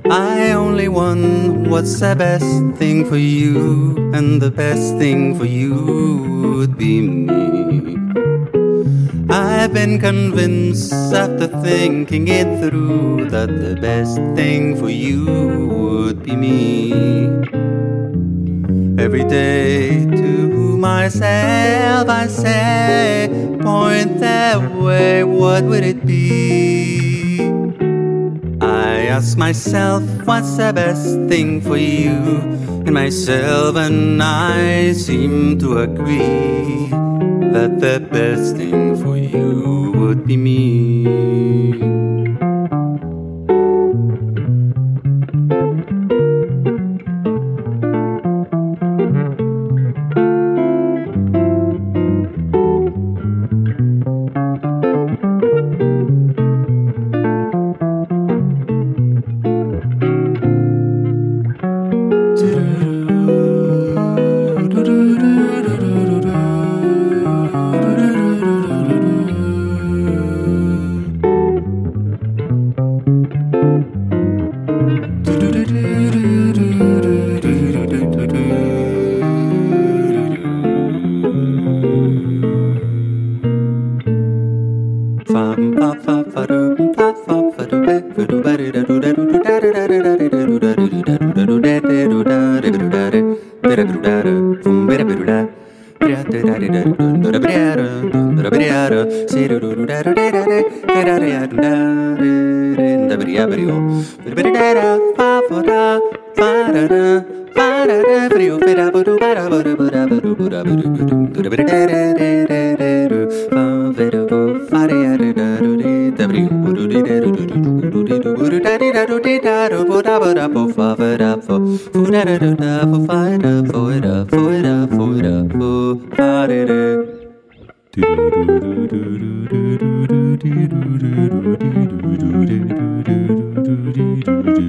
I 0.10 0.51
only 0.51 0.88
want 0.88 1.68
what's 1.68 1.99
the 1.99 2.16
best 2.16 2.45
thing 2.78 3.06
for 3.06 3.18
you, 3.18 4.12
and 4.14 4.41
the 4.41 4.51
best 4.51 4.97
thing 4.97 5.38
for 5.38 5.45
you 5.45 6.56
would 6.58 6.78
be 6.78 7.01
me. 7.01 8.03
I've 9.30 9.74
been 9.74 9.99
convinced 9.99 10.91
after 10.91 11.47
thinking 11.47 12.28
it 12.28 12.47
through 12.59 13.30
that 13.30 13.47
the 13.47 13.80
best 13.80 14.17
thing 14.36 14.76
for 14.76 14.89
you 14.89 15.67
would 15.67 16.24
be 16.24 16.36
me. 16.36 16.91
Every 19.01 19.24
day 19.24 20.05
to 20.05 20.78
myself 20.78 22.09
I 22.09 22.28
say, 22.28 23.30
point 23.61 24.19
that 24.19 24.71
way, 24.76 25.24
what 25.24 25.63
would 25.63 25.84
it 25.84 26.05
be? 26.05 27.39
I 28.61 29.07
ask 29.07 29.38
myself, 29.38 30.03
what's 30.26 30.57
the 30.57 30.74
best 30.74 31.07
thing 31.30 31.61
for 31.61 31.78
you? 31.78 32.11
And 32.86 32.93
myself 32.93 33.78
and 33.78 34.21
I 34.21 34.91
seem 34.91 35.59
to 35.59 35.80
agree 35.80 36.91
that 37.54 37.80
the 37.80 37.99
best 37.99 38.58
thing 38.58 38.97
for 39.01 39.16
you 39.16 39.91
would 39.95 40.26
be 40.26 40.38
me. 40.38 41.92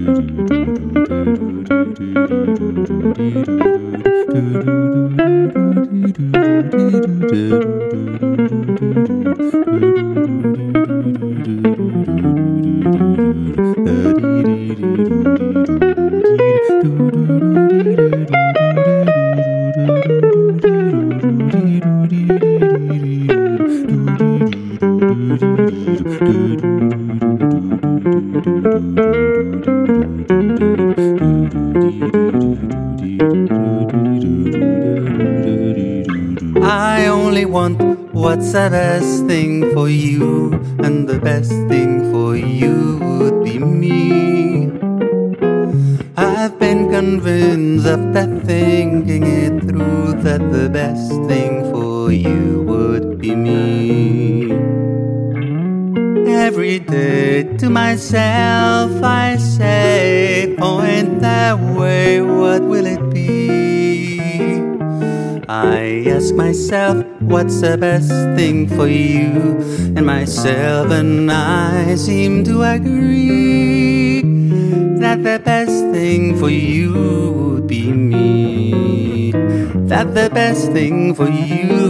I 0.06 0.53
myself, 66.34 67.04
what's 67.20 67.60
the 67.60 67.78
best 67.78 68.10
thing 68.36 68.68
for 68.68 68.86
you? 68.86 69.56
And 69.96 70.06
myself 70.06 70.90
and 70.90 71.30
I 71.30 71.94
seem 71.94 72.44
to 72.44 72.62
agree 72.62 74.22
that 75.00 75.22
the 75.22 75.40
best 75.44 75.78
thing 75.92 76.36
for 76.38 76.50
you 76.50 76.92
would 77.32 77.66
be 77.66 77.92
me. 77.92 79.32
That 79.88 80.14
the 80.14 80.30
best 80.30 80.72
thing 80.72 81.14
for 81.14 81.28
you 81.28 81.83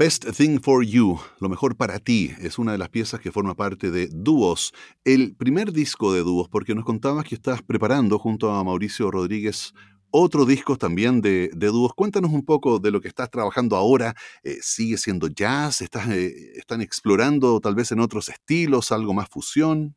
Best 0.00 0.24
Thing 0.34 0.60
for 0.62 0.82
You, 0.82 1.20
lo 1.40 1.50
mejor 1.50 1.76
para 1.76 1.98
ti, 1.98 2.30
es 2.40 2.58
una 2.58 2.72
de 2.72 2.78
las 2.78 2.88
piezas 2.88 3.20
que 3.20 3.30
forma 3.30 3.54
parte 3.54 3.90
de 3.90 4.08
Dúos, 4.10 4.72
el 5.04 5.36
primer 5.36 5.72
disco 5.72 6.14
de 6.14 6.20
Dúos, 6.20 6.48
porque 6.48 6.74
nos 6.74 6.86
contabas 6.86 7.26
que 7.26 7.34
estás 7.34 7.60
preparando 7.60 8.18
junto 8.18 8.50
a 8.50 8.64
Mauricio 8.64 9.10
Rodríguez 9.10 9.74
otro 10.10 10.46
disco 10.46 10.78
también 10.78 11.20
de, 11.20 11.50
dúos. 11.52 11.92
Cuéntanos 11.92 12.32
un 12.32 12.46
poco 12.46 12.78
de 12.78 12.90
lo 12.90 13.02
que 13.02 13.08
estás 13.08 13.30
trabajando 13.30 13.76
ahora. 13.76 14.14
Eh, 14.42 14.56
¿Sigue 14.62 14.96
siendo 14.96 15.28
jazz? 15.28 15.82
¿Estás, 15.82 16.08
eh, 16.08 16.52
¿Están 16.54 16.80
explorando 16.80 17.60
tal 17.60 17.74
vez 17.74 17.92
en 17.92 18.00
otros 18.00 18.30
estilos, 18.30 18.92
algo 18.92 19.12
más 19.12 19.28
fusión? 19.28 19.96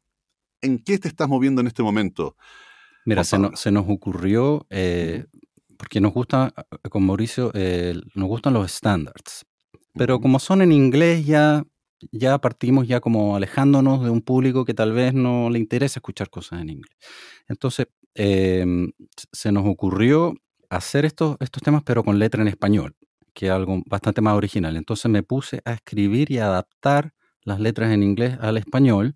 ¿En 0.61 0.79
qué 0.79 0.99
te 0.99 1.07
estás 1.07 1.29
moviendo 1.29 1.61
en 1.61 1.67
este 1.67 1.81
momento? 1.81 2.35
Mira, 3.05 3.23
se, 3.23 3.37
se, 3.55 3.71
nos 3.71 3.85
ocurrió, 3.87 4.67
eh, 4.69 5.27
porque 5.77 6.01
nos 6.01 6.13
gusta, 6.13 6.53
con 6.89 7.05
Mauricio, 7.05 7.53
nos 8.15 8.27
gustan 8.27 8.53
los 8.53 8.69
standards. 8.69 9.45
Pero 9.95 10.19
como 10.19 10.39
son 10.39 10.61
en 10.61 10.71
inglés, 10.71 11.25
ya, 11.25 11.63
ya 12.11 12.39
partimos 12.39 12.87
ya 12.87 12.99
como 12.99 13.35
alejándonos 13.35 14.03
de 14.03 14.09
un 14.09 14.21
público 14.21 14.65
que 14.65 14.73
tal 14.73 14.93
vez 14.93 15.13
no 15.13 15.49
le 15.49 15.59
interesa 15.59 15.99
escuchar 15.99 16.29
cosas 16.29 16.61
en 16.61 16.69
inglés. 16.69 16.95
Entonces, 17.47 17.87
em, 18.15 18.91
se 19.31 19.51
nos 19.51 19.65
ocurrió 19.67 20.33
hacer 20.69 21.05
estos, 21.05 21.37
estos 21.39 21.61
temas, 21.63 21.83
pero 21.83 22.03
con 22.03 22.19
letra 22.19 22.41
en 22.41 22.47
español, 22.47 22.95
que 23.33 23.47
es 23.47 23.51
algo 23.51 23.81
bastante 23.85 24.21
más 24.21 24.35
original. 24.35 24.75
Entonces 24.77 25.09
me 25.11 25.23
puse 25.23 25.61
a 25.65 25.73
escribir 25.73 26.31
y 26.31 26.39
adaptar 26.39 27.13
las 27.43 27.59
letras 27.59 27.91
en 27.91 28.03
inglés 28.03 28.37
al 28.41 28.57
español, 28.57 29.15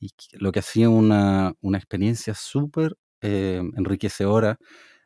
y 0.00 0.10
lo 0.34 0.52
que 0.52 0.60
hacía 0.60 0.90
una, 0.90 1.54
una 1.60 1.78
experiencia 1.78 2.34
súper 2.34 2.96
eh, 3.22 3.62
enriquecedora 3.76 4.58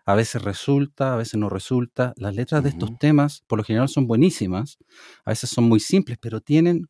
a 0.07 0.15
veces 0.15 0.43
resulta, 0.43 1.13
a 1.13 1.17
veces 1.17 1.35
no 1.35 1.49
resulta. 1.49 2.15
Las 2.17 2.35
letras 2.35 2.63
de 2.63 2.69
estos 2.71 2.97
temas, 2.99 3.43
por 3.49 3.59
lo 3.59 3.65
general, 3.65 3.89
son 3.89 4.07
buenísimas, 4.07 4.79
a 5.25 5.31
veces 5.31 5.51
son 5.51 5.65
muy 5.65 5.81
simples, 5.81 6.17
pero 6.21 6.41
tienen 6.41 6.89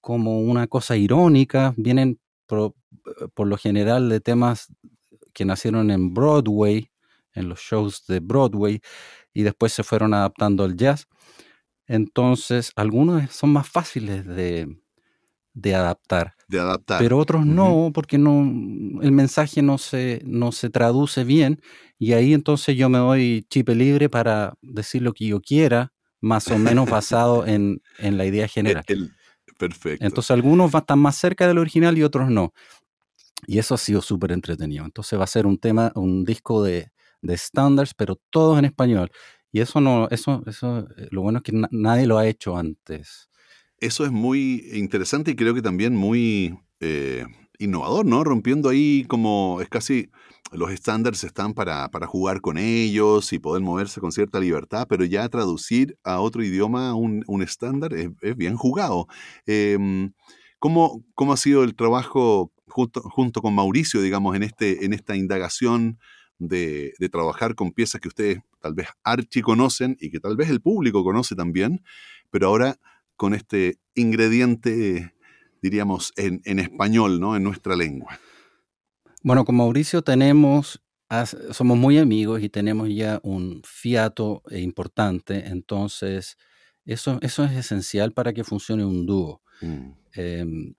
como 0.00 0.40
una 0.40 0.66
cosa 0.66 0.96
irónica, 0.96 1.74
vienen 1.76 2.18
por, 2.46 2.74
lo 3.36 3.56
general 3.58 4.08
de 4.08 4.20
temas 4.20 4.72
que 5.34 5.44
nacieron 5.44 5.90
en 5.90 6.14
Broadway, 6.14 6.90
en 7.34 7.50
los 7.50 7.60
shows 7.60 8.06
de 8.06 8.20
Broadway 8.20 8.80
y 9.34 9.42
después 9.42 9.74
se 9.74 9.82
fueron 9.82 10.14
adaptando 10.14 10.64
al 10.64 10.74
jazz. 10.74 11.06
Entonces, 11.86 12.72
algunos 12.76 13.30
son 13.30 13.50
más 13.52 13.68
fáciles 13.68 14.24
de, 14.24 14.74
de 15.52 15.74
adaptar. 15.74 16.34
De 16.54 16.60
adaptar. 16.60 17.00
Pero 17.00 17.18
otros 17.18 17.44
no, 17.44 17.90
porque 17.92 18.16
no, 18.16 18.42
el 19.02 19.10
mensaje 19.10 19.60
no 19.60 19.76
se, 19.76 20.22
no 20.24 20.52
se 20.52 20.70
traduce 20.70 21.24
bien. 21.24 21.60
Y 21.98 22.12
ahí 22.12 22.32
entonces 22.32 22.76
yo 22.76 22.88
me 22.88 22.98
doy 22.98 23.44
chip 23.50 23.70
libre 23.70 24.08
para 24.08 24.54
decir 24.62 25.02
lo 25.02 25.12
que 25.12 25.26
yo 25.26 25.40
quiera, 25.40 25.92
más 26.20 26.46
o 26.52 26.58
menos 26.58 26.88
basado 26.90 27.44
en, 27.44 27.82
en 27.98 28.16
la 28.16 28.24
idea 28.24 28.46
general. 28.46 28.84
perfecto. 29.58 30.06
Entonces 30.06 30.30
algunos 30.30 30.72
están 30.72 31.00
más 31.00 31.16
cerca 31.16 31.48
del 31.48 31.58
original 31.58 31.98
y 31.98 32.04
otros 32.04 32.30
no. 32.30 32.52
Y 33.48 33.58
eso 33.58 33.74
ha 33.74 33.78
sido 33.78 34.00
súper 34.00 34.30
entretenido. 34.30 34.84
Entonces 34.84 35.18
va 35.18 35.24
a 35.24 35.26
ser 35.26 35.46
un 35.46 35.58
tema, 35.58 35.90
un 35.96 36.24
disco 36.24 36.62
de, 36.62 36.92
de 37.20 37.34
estándares, 37.34 37.94
pero 37.94 38.20
todos 38.30 38.60
en 38.60 38.66
español. 38.66 39.10
Y 39.50 39.60
eso 39.60 39.80
no, 39.80 40.08
eso, 40.10 40.44
eso, 40.46 40.86
eh, 40.96 41.08
lo 41.10 41.22
bueno 41.22 41.38
es 41.38 41.42
que 41.42 41.52
nadie 41.72 42.06
lo 42.06 42.18
ha 42.18 42.28
hecho 42.28 42.56
antes. 42.56 43.28
Eso 43.78 44.04
es 44.04 44.12
muy 44.12 44.68
interesante 44.72 45.32
y 45.32 45.36
creo 45.36 45.54
que 45.54 45.62
también 45.62 45.94
muy 45.94 46.58
eh, 46.80 47.26
innovador, 47.58 48.06
¿no? 48.06 48.24
Rompiendo 48.24 48.68
ahí 48.68 49.04
como 49.08 49.60
es 49.60 49.68
casi 49.68 50.10
los 50.52 50.70
estándares 50.70 51.24
están 51.24 51.54
para, 51.54 51.90
para, 51.90 52.06
jugar 52.06 52.40
con 52.40 52.58
ellos 52.58 53.32
y 53.32 53.38
poder 53.38 53.62
moverse 53.62 54.00
con 54.00 54.12
cierta 54.12 54.38
libertad, 54.38 54.86
pero 54.88 55.04
ya 55.04 55.28
traducir 55.28 55.98
a 56.04 56.20
otro 56.20 56.44
idioma 56.44 56.94
un, 56.94 57.24
un 57.26 57.42
estándar 57.42 57.92
es, 57.94 58.10
bien 58.36 58.56
jugado. 58.56 59.08
Em, 59.46 60.12
¿cómo, 60.58 61.04
¿cómo, 61.14 61.32
ha 61.32 61.36
sido 61.36 61.64
el 61.64 61.74
trabajo 61.74 62.52
junto, 62.68 63.00
junto 63.02 63.42
con 63.42 63.54
Mauricio, 63.54 64.00
digamos, 64.00 64.36
en, 64.36 64.44
este, 64.44 64.84
en 64.84 64.92
esta 64.92 65.16
indagación 65.16 65.98
de, 66.38 66.94
trabajar 67.10 67.54
con 67.54 67.72
piezas 67.72 68.00
que 68.00 68.08
ustedes 68.08 68.38
tal 68.60 68.74
vez 68.74 68.88
archi 69.02 69.42
conocen 69.42 69.96
y 70.00 70.10
que 70.10 70.20
tal 70.20 70.36
vez 70.36 70.50
el 70.50 70.60
público 70.60 71.04
conoce 71.04 71.34
también, 71.34 71.82
pero 72.30 72.48
ahora 72.48 72.78
con 73.16 73.34
este 73.34 73.78
ingrediente, 73.94 75.14
diríamos, 75.62 76.12
en, 76.16 76.58
español, 76.58 77.20
¿no? 77.20 77.36
En 77.36 77.42
nuestra 77.42 77.76
lengua. 77.76 78.18
Bueno, 79.22 79.44
con 79.44 79.56
Mauricio 79.56 80.02
tenemos, 80.02 80.82
somos 81.50 81.78
muy 81.78 81.98
amigos 81.98 82.42
y 82.42 82.48
tenemos 82.48 82.88
ya 82.90 83.20
un 83.22 83.62
fiato 83.64 84.42
importante, 84.50 85.46
entonces 85.46 86.36
eso, 86.84 87.18
eso 87.22 87.44
es 87.44 87.52
esencial 87.52 88.12
para 88.12 88.32
que 88.32 88.44
funcione 88.44 88.84
un 88.84 89.06
dúo. 89.06 89.40
Mm. 89.62 89.90
Em, 90.14 90.74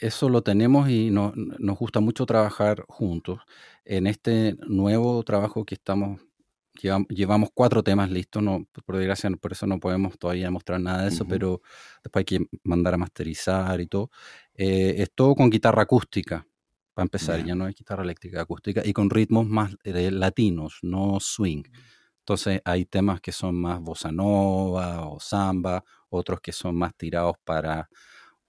eso 0.00 0.28
lo 0.28 0.42
tenemos 0.42 0.88
y 0.90 1.10
nos 1.10 1.78
gusta 1.78 2.00
mucho 2.00 2.26
trabajar 2.26 2.84
juntos. 2.88 3.40
En 3.84 4.06
este 4.06 4.56
nuevo 4.66 5.22
trabajo 5.22 5.64
que 5.64 5.74
estamos, 5.74 6.20
llevamos 7.08 7.50
cuatro 7.54 7.82
temas 7.82 8.10
listos, 8.10 8.42
no, 8.42 8.66
por 8.84 8.96
desgracia, 8.96 9.30
por 9.30 9.52
eso 9.52 9.66
no 9.66 9.78
podemos 9.80 10.18
todavía 10.18 10.50
mostrar 10.50 10.80
nada 10.80 11.02
de 11.02 11.08
eso, 11.08 11.26
pero 11.26 11.62
después 12.02 12.20
hay 12.20 12.24
que 12.24 12.46
mandar 12.64 12.94
a 12.94 12.98
masterizar 12.98 13.80
y 13.80 13.86
todo. 13.86 14.10
Eh, 14.54 14.96
es 14.98 15.10
todo 15.14 15.34
con 15.34 15.50
guitarra 15.50 15.82
acústica, 15.82 16.46
para 16.92 17.04
empezar, 17.04 17.44
ya 17.44 17.54
no 17.54 17.64
hay 17.64 17.74
guitarra 17.74 18.02
eléctrica 18.02 18.42
acústica, 18.42 18.82
y 18.84 18.92
con 18.92 19.10
ritmos 19.10 19.46
más 19.46 19.76
eh, 19.84 20.10
latinos, 20.10 20.78
no 20.82 21.18
swing. 21.20 21.62
Entonces 22.20 22.60
hay 22.64 22.86
temas 22.86 23.20
que 23.20 23.32
son 23.32 23.60
más 23.60 23.80
bossa 23.80 24.10
nova 24.10 25.06
o 25.08 25.20
samba, 25.20 25.84
otros 26.08 26.40
que 26.40 26.52
son 26.52 26.76
más 26.76 26.94
tirados 26.96 27.36
para 27.44 27.88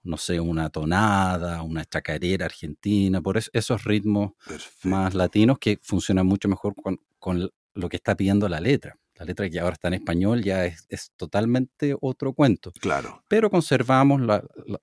no 0.06 0.16
sé, 0.16 0.40
una 0.40 0.70
tonada, 0.70 1.62
una 1.62 1.84
chacarera 1.84 2.46
argentina, 2.46 3.20
por 3.20 3.38
esos 3.38 3.84
ritmos 3.84 4.32
más 4.84 5.14
latinos 5.14 5.58
que 5.58 5.78
funcionan 5.82 6.26
mucho 6.26 6.48
mejor 6.48 6.74
con, 7.18 7.50
lo 7.76 7.88
que 7.88 7.96
está 7.96 8.16
pidiendo 8.16 8.48
la 8.48 8.60
letra. 8.60 8.98
La 9.14 9.24
letra 9.24 9.48
que 9.48 9.60
ahora 9.60 9.74
está 9.74 9.88
en 9.88 9.94
español 9.94 10.42
ya 10.42 10.66
es, 10.66 10.86
totalmente 11.16 11.94
otro 12.00 12.32
cuento. 12.34 12.72
Claro. 12.80 13.22
Pero 13.28 13.50
conservamos 13.50 14.20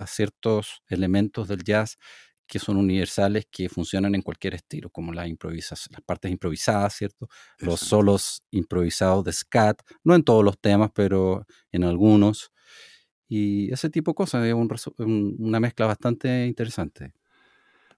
ciertos 0.08 0.82
elementos 0.88 1.48
del 1.48 1.64
jazz 1.64 1.98
que 2.48 2.60
son 2.60 2.78
universales, 2.78 3.48
que 3.50 3.70
funcionan 3.70 4.16
en 4.16 4.22
cualquier 4.22 4.56
estilo, 4.56 4.90
como 4.90 5.14
las, 5.14 5.28
las 5.30 6.02
partes 6.06 6.32
improvisadas, 6.32 6.94
¿cierto? 6.94 7.28
Los 7.60 7.80
solos 7.80 8.44
improvisados 8.52 9.24
de 9.24 9.34
scat, 9.34 9.82
no 10.04 10.14
en 10.14 10.24
todos 10.24 10.44
los 10.44 10.60
temas, 10.60 10.92
pero 10.94 11.46
en 11.72 11.84
algunos 11.84 12.54
y 13.36 13.74
ese 13.74 13.90
tipo 13.90 14.12
de 14.12 14.16
cosas, 14.16 14.46
es 14.46 14.54
una 14.54 15.60
mezcla 15.60 15.88
bastante 15.88 16.46
interesante. 16.46 17.14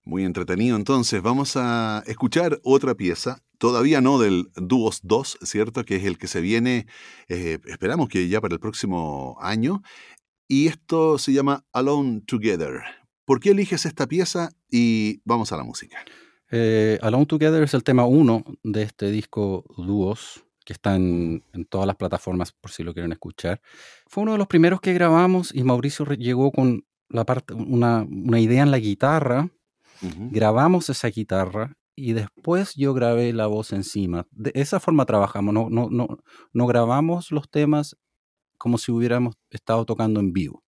Muy 0.05 0.23
entretenido, 0.23 0.77
entonces 0.77 1.21
vamos 1.21 1.57
a 1.57 2.03
escuchar 2.07 2.61
otra 2.63 2.95
pieza, 2.95 3.43
todavía 3.57 4.01
no 4.01 4.19
del 4.19 4.49
Duos 4.55 4.99
2, 5.03 5.39
¿cierto? 5.43 5.83
Que 5.83 5.97
es 5.97 6.05
el 6.05 6.17
que 6.17 6.27
se 6.27 6.41
viene, 6.41 6.87
eh, 7.27 7.59
esperamos 7.65 8.09
que 8.09 8.27
ya 8.27 8.41
para 8.41 8.53
el 8.53 8.59
próximo 8.59 9.37
año, 9.41 9.81
y 10.47 10.67
esto 10.67 11.17
se 11.17 11.33
llama 11.33 11.65
Alone 11.73 12.21
Together. 12.25 12.81
¿Por 13.25 13.39
qué 13.39 13.51
eliges 13.51 13.85
esta 13.85 14.07
pieza? 14.07 14.51
Y 14.69 15.21
vamos 15.25 15.51
a 15.51 15.57
la 15.57 15.63
música. 15.63 15.97
Eh, 16.51 16.99
Alone 17.01 17.25
Together 17.25 17.63
es 17.63 17.73
el 17.73 17.83
tema 17.83 18.05
1 18.05 18.43
de 18.63 18.83
este 18.83 19.09
disco 19.09 19.65
Dúos, 19.77 20.45
que 20.63 20.73
está 20.73 20.95
en, 20.95 21.43
todas 21.69 21.87
las 21.87 21.95
plataformas 21.95 22.51
por 22.51 22.71
si 22.71 22.83
lo 22.83 22.93
quieren 22.93 23.11
escuchar. 23.11 23.61
Fue 24.07 24.23
uno 24.23 24.33
de 24.33 24.37
los 24.37 24.47
primeros 24.47 24.81
que 24.81 24.93
grabamos 24.93 25.53
y 25.53 25.63
Mauricio 25.63 26.05
llegó 26.05 26.51
con 26.51 26.85
la 27.09 27.25
parte, 27.25 27.53
una, 27.53 28.05
idea 28.39 28.63
en 28.63 28.71
la 28.71 28.79
guitarra. 28.79 29.49
Grabamos 30.01 30.89
esa 30.89 31.07
guitarra 31.07 31.75
y 31.95 32.13
después 32.13 32.75
yo 32.75 32.93
grabé 32.93 33.31
la 33.33 33.47
voz 33.47 33.71
encima. 33.73 34.27
De 34.31 34.51
esa 34.55 34.79
forma 34.79 35.05
trabajamos, 35.05 35.53
no, 35.53 35.69
no, 35.69 35.89
no, 35.89 36.07
no 36.53 36.67
grabamos 36.67 37.31
los 37.31 37.49
temas 37.49 37.97
como 38.57 38.77
si 38.77 38.91
hubiéramos 38.91 39.35
estado 39.49 39.85
tocando 39.85 40.19
en 40.19 40.33
vivo. 40.33 40.63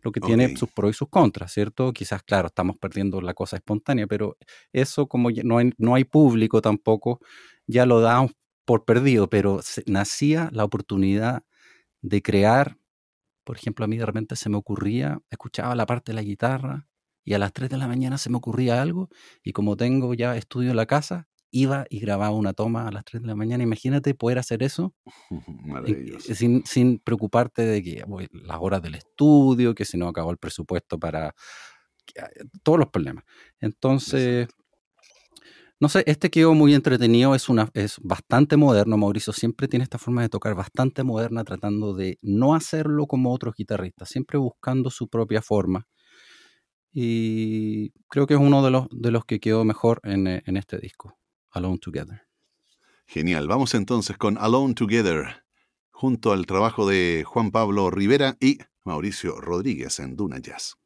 Lo 0.00 0.12
que 0.12 0.20
tiene 0.20 0.56
sus 0.56 0.70
pros 0.70 0.90
y 0.90 0.94
sus 0.94 1.08
contras, 1.08 1.52
¿cierto? 1.52 1.92
Quizás, 1.92 2.22
claro, 2.22 2.46
estamos 2.46 2.76
perdiendo 2.78 3.20
la 3.20 3.34
cosa 3.34 3.56
espontánea, 3.56 4.06
pero 4.06 4.36
eso 4.72 5.08
como 5.08 5.28
no 5.42 5.58
hay, 5.58 5.72
no 5.76 5.94
hay 5.94 6.04
público 6.04 6.62
tampoco, 6.62 7.20
ya 7.66 7.84
lo 7.84 8.00
damos 8.00 8.32
por 8.64 8.84
perdido, 8.84 9.28
pero 9.28 9.60
nacía 9.86 10.50
la 10.52 10.64
oportunidad 10.64 11.42
de 12.00 12.22
crear. 12.22 12.78
Por 13.44 13.56
ejemplo, 13.56 13.84
a 13.84 13.88
mí 13.88 13.98
de 13.98 14.06
repente 14.06 14.36
se 14.36 14.48
me 14.48 14.56
ocurría, 14.56 15.18
escuchaba 15.30 15.74
la 15.74 15.86
parte 15.86 16.12
de 16.12 16.16
la 16.16 16.22
guitarra 16.22 16.86
y 17.28 17.34
a 17.34 17.38
las 17.38 17.52
3 17.52 17.68
de 17.68 17.76
la 17.76 17.86
mañana 17.86 18.16
se 18.16 18.30
me 18.30 18.38
ocurría 18.38 18.80
algo 18.80 19.10
y 19.42 19.52
como 19.52 19.76
tengo 19.76 20.14
ya 20.14 20.34
estudio 20.34 20.70
en 20.70 20.76
la 20.76 20.86
casa, 20.86 21.28
iba 21.50 21.84
y 21.90 22.00
grababa 22.00 22.34
una 22.34 22.54
toma 22.54 22.88
a 22.88 22.90
las 22.90 23.04
3 23.04 23.20
de 23.20 23.28
la 23.28 23.34
mañana. 23.34 23.62
Imagínate 23.62 24.14
poder 24.14 24.38
hacer 24.38 24.62
eso 24.62 24.94
sin, 26.34 26.64
sin, 26.64 26.98
preocuparte 27.00 27.66
de 27.66 27.82
que 27.82 28.02
las 28.32 28.56
horas 28.58 28.80
del 28.80 28.94
estudio, 28.94 29.74
que 29.74 29.84
si 29.84 29.98
no 29.98 30.08
acabó 30.08 30.30
el 30.30 30.38
presupuesto 30.38 30.98
para 30.98 31.34
todos 32.62 32.78
los 32.78 32.88
problemas. 32.88 33.24
Entonces, 33.60 34.48
no 35.78 35.90
sé, 35.90 36.04
este 36.06 36.30
quedó 36.30 36.54
muy 36.54 36.72
entretenido, 36.72 37.34
es, 37.34 37.50
una, 37.50 37.68
es 37.74 37.98
bastante 38.02 38.56
moderno, 38.56 38.96
Mauricio 38.96 39.34
siempre 39.34 39.68
tiene 39.68 39.82
esta 39.82 39.98
forma 39.98 40.22
de 40.22 40.30
tocar 40.30 40.54
bastante 40.54 41.04
moderna, 41.04 41.44
tratando 41.44 41.94
de 41.94 42.18
no 42.22 42.54
hacerlo 42.54 43.06
como 43.06 43.34
otros 43.34 43.54
guitarristas, 43.54 44.08
siempre 44.08 44.38
buscando 44.38 44.88
su 44.88 45.08
propia 45.08 45.42
forma. 45.42 45.86
Y 46.92 47.90
creo 48.08 48.26
que 48.26 48.34
es 48.34 48.40
uno 48.40 48.64
de 48.64 48.70
los, 48.70 48.86
de 48.90 49.10
los 49.10 49.24
que 49.24 49.40
quedó 49.40 49.64
mejor 49.64 50.00
en, 50.04 50.26
en 50.26 50.56
este 50.56 50.78
disco, 50.78 51.18
Alone 51.50 51.78
Together. 51.78 52.22
Genial, 53.06 53.48
vamos 53.48 53.74
entonces 53.74 54.16
con 54.16 54.36
Alone 54.38 54.74
Together, 54.74 55.44
junto 55.90 56.32
al 56.32 56.46
trabajo 56.46 56.86
de 56.86 57.24
Juan 57.26 57.50
Pablo 57.50 57.90
Rivera 57.90 58.36
y 58.40 58.58
Mauricio 58.84 59.40
Rodríguez 59.40 59.98
en 60.00 60.16
Duna 60.16 60.38
Jazz. 60.38 60.76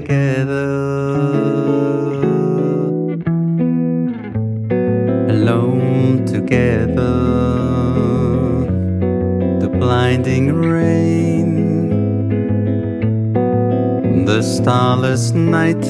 together. 0.00 0.68
Alone 5.34 6.24
together. 6.26 7.14
The 9.62 9.68
blinding 9.80 10.46
rain. 10.74 11.50
The 14.26 14.42
starless 14.42 15.24
night. 15.32 15.84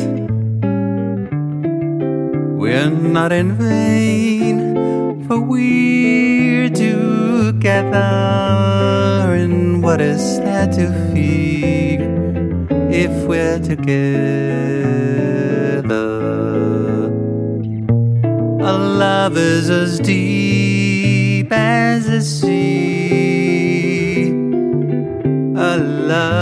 We're 2.61 2.91
not 2.91 3.33
in 3.33 3.49
vain, 3.57 4.57
for 5.27 5.41
we're 5.41 6.71
together. 6.71 8.05
in 9.45 9.83
what 9.83 10.01
is 10.01 10.39
there 10.41 10.69
to 10.77 10.85
fear? 11.13 11.56
if 12.99 13.13
we're 13.29 13.59
together. 13.59 13.93
Our 18.69 18.79
love 18.79 19.37
is 19.37 19.69
as 19.69 20.01
deep 20.01 21.53
as 21.53 22.07
the 22.07 22.23
sea. 22.23 22.73
Our 25.59 25.77
love 26.09 26.41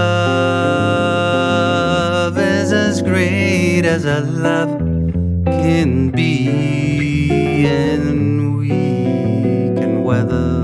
is 2.38 2.72
as 2.72 3.02
great 3.02 3.84
as 3.84 4.06
our 4.06 4.20
love 4.20 4.78
can 5.46 6.10
be, 6.10 7.66
and 7.66 8.58
we 8.58 8.68
can 8.68 10.04
weather 10.04 10.62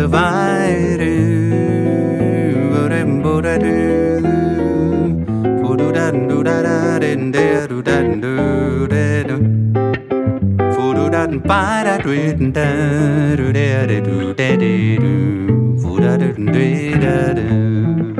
Divided 0.00 1.10
dim 3.00 3.22
bo 3.22 3.40
da 3.40 3.56
do 3.56 3.74
fo 5.60 5.70
do 5.80 5.86
da 5.96 6.06
do 6.30 6.38
da 6.48 6.56
da 6.66 6.98
din 7.02 7.22
da 7.34 7.44
do 7.70 7.78
da 7.88 7.96
do 8.24 8.34
da 8.92 9.04
do 9.28 9.36
fo 10.74 10.84
do 10.96 11.04
da 11.14 11.22
ba 11.50 11.62
da 11.86 11.94
do 12.04 12.12
da 12.56 12.68
do 13.40 13.46
da 13.58 14.00
do 14.06 14.16
da 14.40 14.48
do 15.04 15.14
fo 15.82 15.92
da 16.04 16.12
do 16.20 16.28
da 17.04 17.16
da 17.38 18.19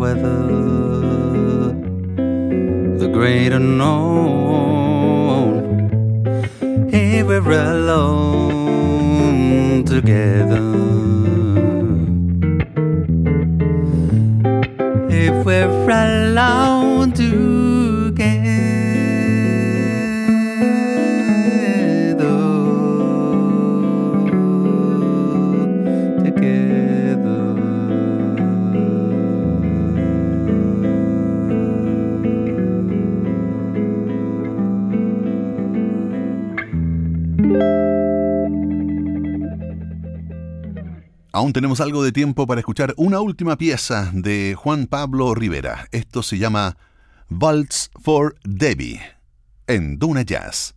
weather. 0.00 0.42
The 3.02 3.08
great 3.12 3.52
unknown. 3.52 3.90
Here 6.90 7.26
we're 7.26 7.50
alone 7.50 9.04
together. 9.84 10.99
Aún 41.40 41.54
tenemos 41.54 41.80
algo 41.80 42.04
de 42.04 42.12
tiempo 42.12 42.46
para 42.46 42.60
escuchar 42.60 42.92
una 42.98 43.20
última 43.20 43.56
pieza 43.56 44.10
de 44.12 44.54
Juan 44.58 44.86
Pablo 44.86 45.34
Rivera. 45.34 45.88
Esto 45.90 46.22
se 46.22 46.36
llama 46.36 46.76
Waltz 47.30 47.88
for 47.98 48.36
Debbie 48.44 49.00
en 49.66 49.98
Duna 49.98 50.20
Jazz. 50.20 50.74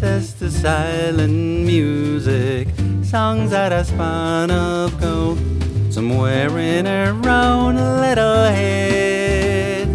Dances 0.00 0.32
to 0.34 0.50
silent 0.50 1.32
music, 1.66 2.68
songs 3.02 3.50
that 3.50 3.72
are 3.72 3.84
spun 3.84 4.50
of 4.50 4.98
gold, 5.00 5.38
somewhere 5.92 6.58
in 6.58 6.86
her 6.86 7.12
own 7.28 7.76
little 7.76 8.44
head. 8.44 9.88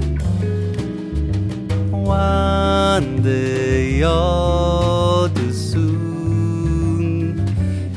One 1.92 3.24
day, 3.24 4.04
all 4.04 5.30
too 5.30 5.52
soon, 5.52 7.38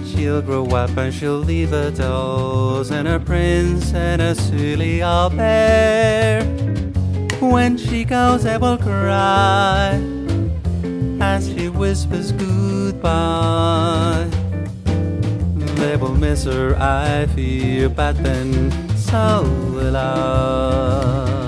she'll 0.06 0.42
grow 0.42 0.66
up 0.66 0.96
and 0.96 1.12
she'll 1.12 1.38
leave 1.38 1.70
her 1.70 1.90
dolls 1.90 2.90
and 2.90 3.06
her 3.06 3.20
prince 3.20 3.92
and 3.92 4.22
a 4.22 4.34
silly 4.34 5.02
old 5.02 5.36
bear. 5.36 6.42
When 7.40 7.76
she 7.76 8.04
goes, 8.04 8.46
I 8.46 8.56
will 8.56 8.78
cry 8.78 10.17
whispers 11.88 12.32
goodbye. 12.32 14.28
They 15.80 15.96
will 15.96 16.14
miss 16.14 16.44
her, 16.44 16.76
I 16.76 17.26
fear, 17.34 17.88
but 17.88 18.22
then 18.22 18.70
so 18.94 19.42
will 19.72 19.96
I. 19.96 21.38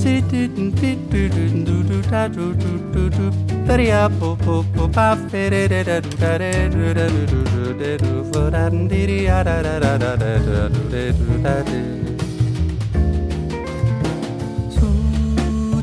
Sit 0.00 0.32
it 0.32 0.50
and 0.58 0.78
Paria 3.68 4.08
po 4.18 4.32
po 4.40 4.64
po 4.74 4.88
pa 4.88 5.14
fere 5.28 5.68
da 5.68 5.82
da 5.84 6.00
da 6.00 6.38
da 6.40 6.50
da 6.72 6.92
da 6.96 7.04
da 7.04 7.72
da 7.80 7.96
da 8.00 8.12
for 8.32 8.48
da 8.50 8.64
di 8.70 9.26
da 9.28 9.42
da 9.44 9.56
da 9.60 9.74
da 9.78 9.92
da 10.02 10.16
da 10.16 10.32
da 10.48 10.68
da 10.88 11.02
da 11.44 11.54
da 11.68 11.80
So 14.72 14.88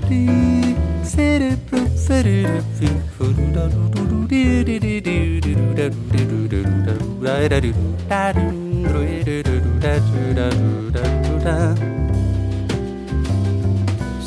di 0.10 0.74
sere 1.04 1.52
pro 1.70 1.86
sere 1.96 2.42
da 2.50 2.60
fi 2.74 2.90
for 3.14 3.34
da 3.54 3.68
do 3.70 3.86
do 3.94 4.02
do 4.10 4.20
di 4.34 4.64
di 4.66 4.80
di 4.80 4.96
di 5.08 5.40
di 5.46 5.54
da 5.78 5.88
di 6.10 6.22
do 6.26 6.40
da 6.50 6.62
do 6.66 7.22
da 7.22 7.38
da 7.54 7.60
do 7.62 7.72
da 8.10 8.34
do 8.34 8.50
do 8.82 9.44
do 9.46 9.60
do 9.62 9.72
da 9.86 9.94
do 10.10 10.22
da 10.34 10.50
do 10.50 10.90
da 10.90 11.04
do 11.22 11.34
da 11.46 11.58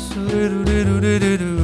So 0.07 0.23
do 0.23 0.63
do 0.63 0.77
do 0.87 1.19
do 1.19 1.37
do 1.43 1.58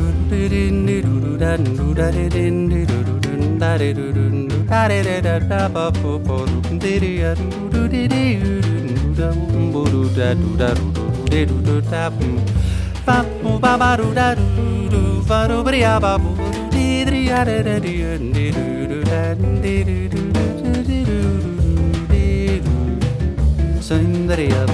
Sundariyam 23.86 24.72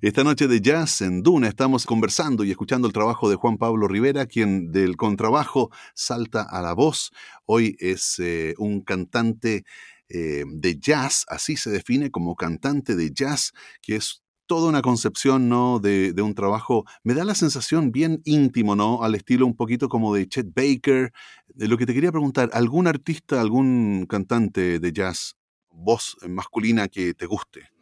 Esta 0.00 0.22
noche 0.22 0.46
de 0.46 0.60
jazz 0.60 1.00
en 1.00 1.24
Duna 1.24 1.48
estamos 1.48 1.84
conversando 1.84 2.44
y 2.44 2.52
escuchando 2.52 2.86
el 2.86 2.92
trabajo 2.92 3.28
de 3.28 3.34
Juan 3.34 3.58
Pablo 3.58 3.88
Rivera, 3.88 4.26
quien 4.26 4.70
del 4.70 4.96
contrabajo 4.96 5.72
salta 5.92 6.42
a 6.42 6.62
la 6.62 6.72
voz. 6.72 7.10
Hoy 7.46 7.76
es 7.80 8.20
eh, 8.20 8.54
un 8.58 8.82
cantante 8.82 9.64
eh, 10.08 10.44
de 10.46 10.78
jazz, 10.78 11.24
así 11.26 11.56
se 11.56 11.70
define 11.70 12.12
como 12.12 12.36
cantante 12.36 12.94
de 12.94 13.10
jazz, 13.12 13.52
que 13.82 13.96
es 13.96 14.22
toda 14.46 14.68
una 14.68 14.82
concepción 14.82 15.48
¿no? 15.48 15.80
de, 15.80 16.14
un 16.22 16.36
trabajo, 16.36 16.84
me 17.02 17.14
da 17.14 17.24
la 17.24 17.34
sensación 17.34 17.90
bien 17.90 18.22
íntimo, 18.24 18.76
¿no? 18.76 19.02
Al 19.02 19.16
estilo 19.16 19.46
un 19.46 19.56
poquito 19.56 19.88
como 19.88 20.14
de 20.14 20.28
Chet 20.28 20.54
Baker. 20.54 21.12
De 21.48 21.66
lo 21.66 21.76
que 21.76 21.86
te 21.86 21.92
quería 21.92 22.12
preguntar, 22.12 22.50
¿algún 22.52 22.86
artista, 22.86 23.40
algún 23.40 24.06
cantante 24.08 24.78
de 24.78 24.92
jazz, 24.92 25.34
voz 25.72 26.16
masculina 26.28 26.86
que 26.86 27.14
te 27.14 27.26
guste? 27.26 27.77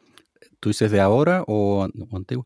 ¿Tú 0.67 0.71
dices 0.71 0.91
de 0.91 1.01
ahora 1.01 1.45
o, 1.47 1.87
o 2.11 2.17
antiguo? 2.17 2.45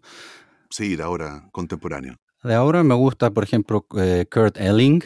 Sí, 0.68 0.94
de 0.94 1.02
ahora, 1.02 1.48
contemporáneo. 1.52 2.16
De 2.44 2.52
ahora 2.52 2.84
me 2.84 2.94
gusta, 2.94 3.30
por 3.30 3.44
ejemplo, 3.44 3.86
eh, 3.96 4.26
Kurt 4.30 4.58
Elling, 4.58 5.02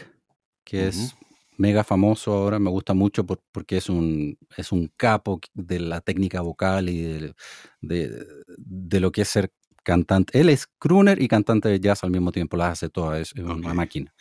que 0.65 0.89
es 0.89 1.15
mega 1.57 1.85
famoso 1.85 2.33
ahora. 2.33 2.59
Me 2.59 2.71
gusta 2.71 2.93
mucho 2.93 3.25
por- 3.25 3.41
porque 3.53 3.77
es 3.77 3.89
un, 3.89 4.37
es 4.57 4.73
un 4.73 4.91
capo 4.97 5.39
de 5.53 5.79
la 5.79 6.01
técnica 6.01 6.41
vocal 6.41 6.89
y 6.89 7.03
de, 7.03 7.35
de- 7.83 8.27
de 8.59 8.99
lo 8.99 9.13
que 9.13 9.23
es 9.23 9.29
ser 9.29 9.53
cantante. 9.85 10.41
Él 10.41 10.49
es 10.49 10.67
crooner 10.81 11.23
y 11.23 11.29
cantante 11.29 11.69
de 11.69 11.79
jazz 11.79 12.03
al 12.03 12.11
mismo 12.11 12.33
tiempo, 12.33 12.57
las 12.57 12.73
hace 12.73 12.89
todas, 12.89 13.21
es 13.21 13.33
una 13.39 13.73
máquina. 13.75 14.13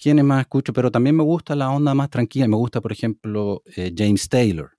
¿Quiénes 0.00 0.24
más 0.24 0.42
escucho? 0.42 0.72
Pero 0.72 0.92
también 0.92 1.16
me 1.16 1.24
gusta 1.24 1.56
la 1.56 1.70
onda 1.70 1.92
más 1.92 2.08
tranquila. 2.08 2.46
Me 2.46 2.54
gusta, 2.56 2.80
por 2.80 2.92
ejemplo, 2.92 3.62
eh, 3.74 3.92
James 3.96 4.28
Taylor, 4.28 4.75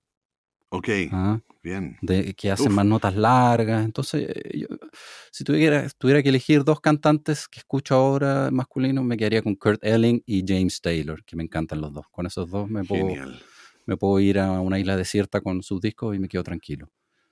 Ok, 0.70 0.89
¿ah? 1.11 1.39
bien. 1.63 1.97
de, 2.01 2.34
que 2.34 2.51
hacen 2.51 2.68
Uf. 2.68 2.74
más 2.76 2.86
notas 2.86 3.15
largas. 3.15 3.86
Entonces, 3.86 4.28
eh, 4.30 4.59
yo- 4.59 4.68
si 5.32 5.43
tuviera, 5.43 5.88
tuviera 5.97 6.22
que 6.22 6.30
elegir 6.30 6.63
dos 6.63 6.82
cantantes 6.82 7.47
que 7.47 7.59
escucho 7.59 7.95
ahora 7.95 8.49
masculinos, 8.51 9.03
me 9.05 9.18
quedaría 9.18 9.41
con 9.41 9.55
Kurt 9.55 9.84
Elling 9.84 10.22
y 10.26 10.43
James 10.45 10.82
Taylor, 10.82 11.24
que 11.24 11.36
me 11.36 11.43
encantan 11.43 11.82
los 11.82 11.93
dos. 11.93 12.05
Con 12.11 12.26
esos 12.26 12.49
dos 12.49 12.70
me 12.70 12.84
puedo, 12.84 13.07
Genial. 13.07 13.41
me 13.86 13.97
puedo 13.97 14.20
ir 14.20 14.39
a 14.39 14.59
una 14.59 14.80
isla 14.80 14.97
desierta 14.97 15.41
con 15.41 15.63
sus 15.63 15.80
discos 15.82 16.15
y 16.15 16.20
me 16.20 16.28
quedo 16.28 16.43
tranquilo. 16.43 16.89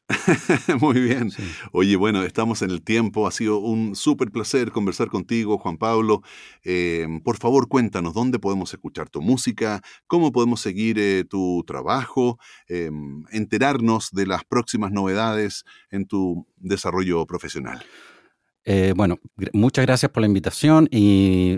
Muy 0.82 1.02
bien. 1.02 1.32
Sí. 1.32 1.44
Oye, 1.72 1.96
bueno, 1.96 2.24
estamos 2.24 2.62
en 2.62 2.70
el 2.70 2.84
tiempo. 2.84 3.28
Ha 3.28 3.32
sido 3.32 3.58
un 3.58 3.96
súper 3.96 4.32
placer 4.32 4.72
conversar 4.72 5.08
contigo, 5.10 5.58
Juan 5.58 5.78
Pablo. 5.78 6.22
Eh, 6.64 7.08
por 7.24 7.38
favor, 7.38 7.68
cuéntanos 7.68 8.14
dónde 8.14 8.38
podemos 8.38 8.72
escuchar 8.74 9.10
tu 9.10 9.22
música, 9.22 9.82
cómo 10.06 10.32
podemos 10.32 10.62
seguir 10.62 11.00
eh, 11.00 11.24
tu 11.28 11.64
trabajo, 11.66 12.38
eh, 12.68 12.92
enterarnos 13.32 14.12
de 14.12 14.28
las 14.28 14.44
próximas 14.44 14.92
novedades 14.92 15.64
en 15.90 16.06
tu 16.06 16.48
desarrollo 16.58 17.26
profesional. 17.26 17.84
Eh, 18.64 18.94
bueno, 18.96 19.20
muchas 19.54 19.86
gracias 19.86 20.12
por 20.12 20.22
la 20.22 20.28
invitación 20.28 20.88
y 20.92 21.58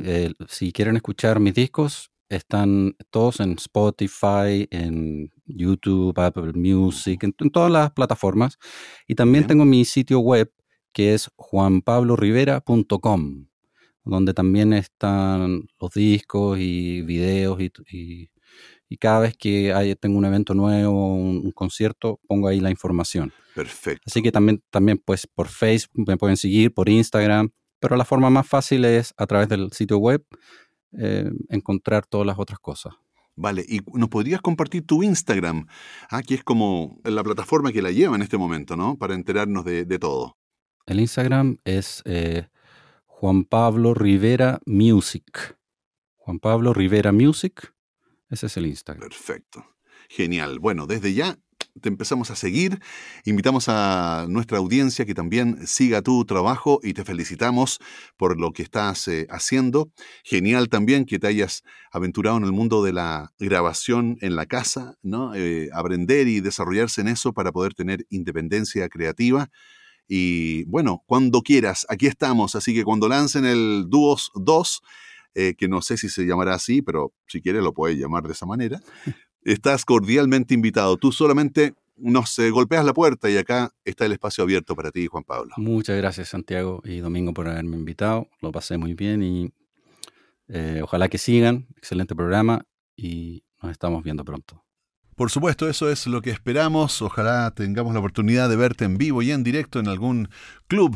si 0.49 0.71
quieren 0.73 0.97
escuchar 0.97 1.39
mis 1.39 1.53
discos, 1.53 2.11
están 2.29 2.95
todos 3.09 3.39
en 3.39 3.53
Spotify, 3.53 4.67
en 4.71 5.31
YouTube, 5.47 6.17
Apple 6.19 6.53
Music, 6.53 7.23
en, 7.23 7.33
en 7.39 7.49
todas 7.49 7.71
las 7.71 7.91
plataformas. 7.91 8.57
Y 9.07 9.15
también 9.15 9.43
Bien. 9.43 9.47
tengo 9.47 9.65
mi 9.65 9.85
sitio 9.85 10.19
web 10.19 10.51
que 10.93 11.13
es 11.13 11.29
juanpablorivera.com, 11.35 13.47
donde 14.03 14.33
también 14.33 14.73
están 14.73 15.67
los 15.79 15.91
discos 15.93 16.57
y 16.59 17.01
videos 17.01 17.59
y, 17.61 17.71
y- 17.91 18.29
y 18.89 18.95
cada 18.97 19.19
vez 19.19 19.35
que 19.35 19.73
hay, 19.73 19.95
tengo 19.95 20.17
un 20.17 20.23
evento 20.23 20.53
nuevo, 20.53 21.13
un, 21.13 21.41
un 21.43 21.51
concierto, 21.51 22.21
pongo 22.25 22.47
ahí 22.47 22.61
la 22.61 22.69
información. 22.71 23.33
Perfecto. 23.53 24.03
Así 24.07 24.21
que 24.21 24.31
también, 24.31 24.63
también 24.69 24.97
pues 25.03 25.27
por 25.27 25.49
Facebook 25.49 26.05
me 26.07 26.15
pueden 26.15 26.37
seguir, 26.37 26.73
por 26.73 26.87
Instagram, 26.87 27.49
pero 27.81 27.97
la 27.97 28.05
forma 28.05 28.29
más 28.29 28.47
fácil 28.47 28.85
es 28.85 29.13
a 29.17 29.27
través 29.27 29.49
del 29.49 29.73
sitio 29.73 29.97
web 29.97 30.25
eh, 30.97 31.29
encontrar 31.49 32.05
todas 32.05 32.25
las 32.25 32.39
otras 32.39 32.59
cosas. 32.59 32.93
Vale, 33.37 33.63
y 33.67 33.81
nos 33.93 34.09
podrías 34.09 34.41
compartir 34.41 34.85
tu 34.85 35.03
Instagram, 35.03 35.67
ah, 36.09 36.23
que 36.23 36.33
es 36.33 36.43
como 36.43 36.99
la 37.03 37.23
plataforma 37.23 37.71
que 37.71 37.83
la 37.83 37.91
lleva 37.91 38.15
en 38.15 38.23
este 38.23 38.37
momento, 38.37 38.75
¿no? 38.75 38.97
Para 38.97 39.13
enterarnos 39.13 39.63
de, 39.63 39.85
de 39.85 39.99
todo. 39.99 40.37
El 40.87 40.99
Instagram 40.99 41.59
es 41.63 42.01
eh, 42.05 42.47
Juan 43.05 43.43
Pablo 43.43 43.93
Rivera 43.93 44.59
Music. 44.65 45.55
Juan 46.15 46.39
Pablo 46.39 46.73
Rivera 46.73 47.11
Music, 47.11 47.73
ese 48.29 48.47
es 48.47 48.57
el 48.57 48.65
Instagram. 48.65 49.07
Perfecto. 49.07 49.65
Genial. 50.09 50.59
Bueno, 50.59 50.87
desde 50.87 51.13
ya 51.13 51.37
te 51.81 51.89
empezamos 51.89 52.31
a 52.31 52.35
seguir. 52.35 52.79
Invitamos 53.25 53.69
a 53.69 54.25
nuestra 54.29 54.57
audiencia 54.57 55.05
que 55.05 55.13
también 55.13 55.65
siga 55.67 56.01
tu 56.01 56.25
trabajo 56.25 56.79
y 56.83 56.93
te 56.93 57.03
felicitamos 57.03 57.79
por 58.17 58.39
lo 58.39 58.51
que 58.51 58.63
estás 58.63 59.07
eh, 59.07 59.27
haciendo. 59.29 59.91
Genial 60.23 60.69
también 60.69 61.05
que 61.05 61.19
te 61.19 61.27
hayas 61.27 61.63
aventurado 61.91 62.37
en 62.37 62.43
el 62.43 62.51
mundo 62.51 62.83
de 62.83 62.93
la 62.93 63.33
grabación 63.39 64.17
en 64.21 64.35
la 64.35 64.45
casa, 64.45 64.95
¿no? 65.01 65.33
Eh, 65.35 65.69
aprender 65.73 66.27
y 66.27 66.39
desarrollarse 66.39 67.01
en 67.01 67.07
eso 67.07 67.33
para 67.33 67.51
poder 67.51 67.73
tener 67.73 68.05
independencia 68.09 68.89
creativa. 68.89 69.49
Y 70.07 70.63
bueno, 70.65 71.03
cuando 71.05 71.41
quieras, 71.41 71.85
aquí 71.89 72.07
estamos. 72.07 72.55
Así 72.55 72.73
que 72.73 72.83
cuando 72.83 73.09
lancen 73.09 73.45
el 73.45 73.85
Duos 73.89 74.31
2, 74.35 74.81
eh, 75.39 75.55
que 75.55 75.67
no 75.67 75.83
sé 75.83 75.97
si 75.97 76.09
se 76.09 76.25
llamará 76.25 76.55
así, 76.55 76.81
pero 76.81 77.13
si 77.27 77.41
quieres 77.41 77.61
lo 77.61 77.71
puedes 77.73 77.95
llamar 77.97 78.23
de 78.23 78.33
esa 78.33 78.47
manera, 78.47 78.81
estás 79.53 79.85
cordialmente 79.85 80.53
invitado. 80.53 80.97
Tú 80.97 81.11
solamente 81.11 81.73
nos 81.95 82.37
eh, 82.39 82.49
golpeas 82.51 82.85
la 82.85 82.93
puerta 82.93 83.29
y 83.29 83.37
acá 83.37 83.71
está 83.85 84.05
el 84.05 84.11
espacio 84.11 84.43
abierto 84.43 84.75
para 84.75 84.91
ti, 84.91 85.07
Juan 85.07 85.23
Pablo. 85.23 85.53
Muchas 85.57 85.97
gracias 85.97 86.29
Santiago 86.29 86.81
y 86.83 86.97
Domingo 86.97 87.33
por 87.33 87.47
haberme 87.47 87.77
invitado. 87.77 88.27
Lo 88.41 88.51
pasé 88.51 88.77
muy 88.77 88.93
bien 88.93 89.23
y 89.23 89.51
eh, 90.49 90.81
ojalá 90.83 91.09
que 91.09 91.17
sigan. 91.17 91.67
Excelente 91.77 92.15
programa 92.15 92.65
y 92.95 93.43
nos 93.61 93.71
estamos 93.71 94.03
viendo 94.03 94.23
pronto. 94.23 94.63
Por 95.15 95.31
supuesto, 95.31 95.67
eso 95.67 95.89
es 95.89 96.05
lo 96.05 96.21
que 96.21 96.29
esperamos. 96.29 97.01
Ojalá 97.01 97.51
tengamos 97.51 97.93
la 97.93 97.99
oportunidad 97.99 98.49
de 98.49 98.55
verte 98.55 98.85
en 98.85 98.99
vivo 98.99 99.23
y 99.23 99.31
en 99.31 99.43
directo 99.43 99.79
en 99.79 99.87
algún 99.87 100.29
club 100.67 100.95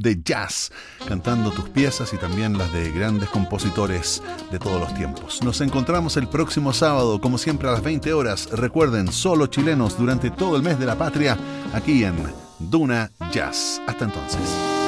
de 0.00 0.22
jazz, 0.24 0.72
cantando 1.06 1.50
tus 1.50 1.68
piezas 1.68 2.12
y 2.12 2.16
también 2.16 2.56
las 2.58 2.72
de 2.72 2.90
grandes 2.90 3.28
compositores 3.28 4.22
de 4.50 4.58
todos 4.58 4.80
los 4.80 4.94
tiempos. 4.94 5.42
Nos 5.42 5.60
encontramos 5.60 6.16
el 6.16 6.26
próximo 6.26 6.72
sábado, 6.72 7.20
como 7.20 7.38
siempre 7.38 7.68
a 7.68 7.72
las 7.72 7.82
20 7.82 8.12
horas. 8.14 8.48
Recuerden, 8.50 9.12
solo 9.12 9.46
chilenos 9.46 9.98
durante 9.98 10.30
todo 10.30 10.56
el 10.56 10.62
mes 10.62 10.78
de 10.78 10.86
la 10.86 10.96
patria, 10.96 11.36
aquí 11.74 12.02
en 12.02 12.16
Duna 12.58 13.10
Jazz. 13.30 13.80
Hasta 13.86 14.06
entonces. 14.06 14.79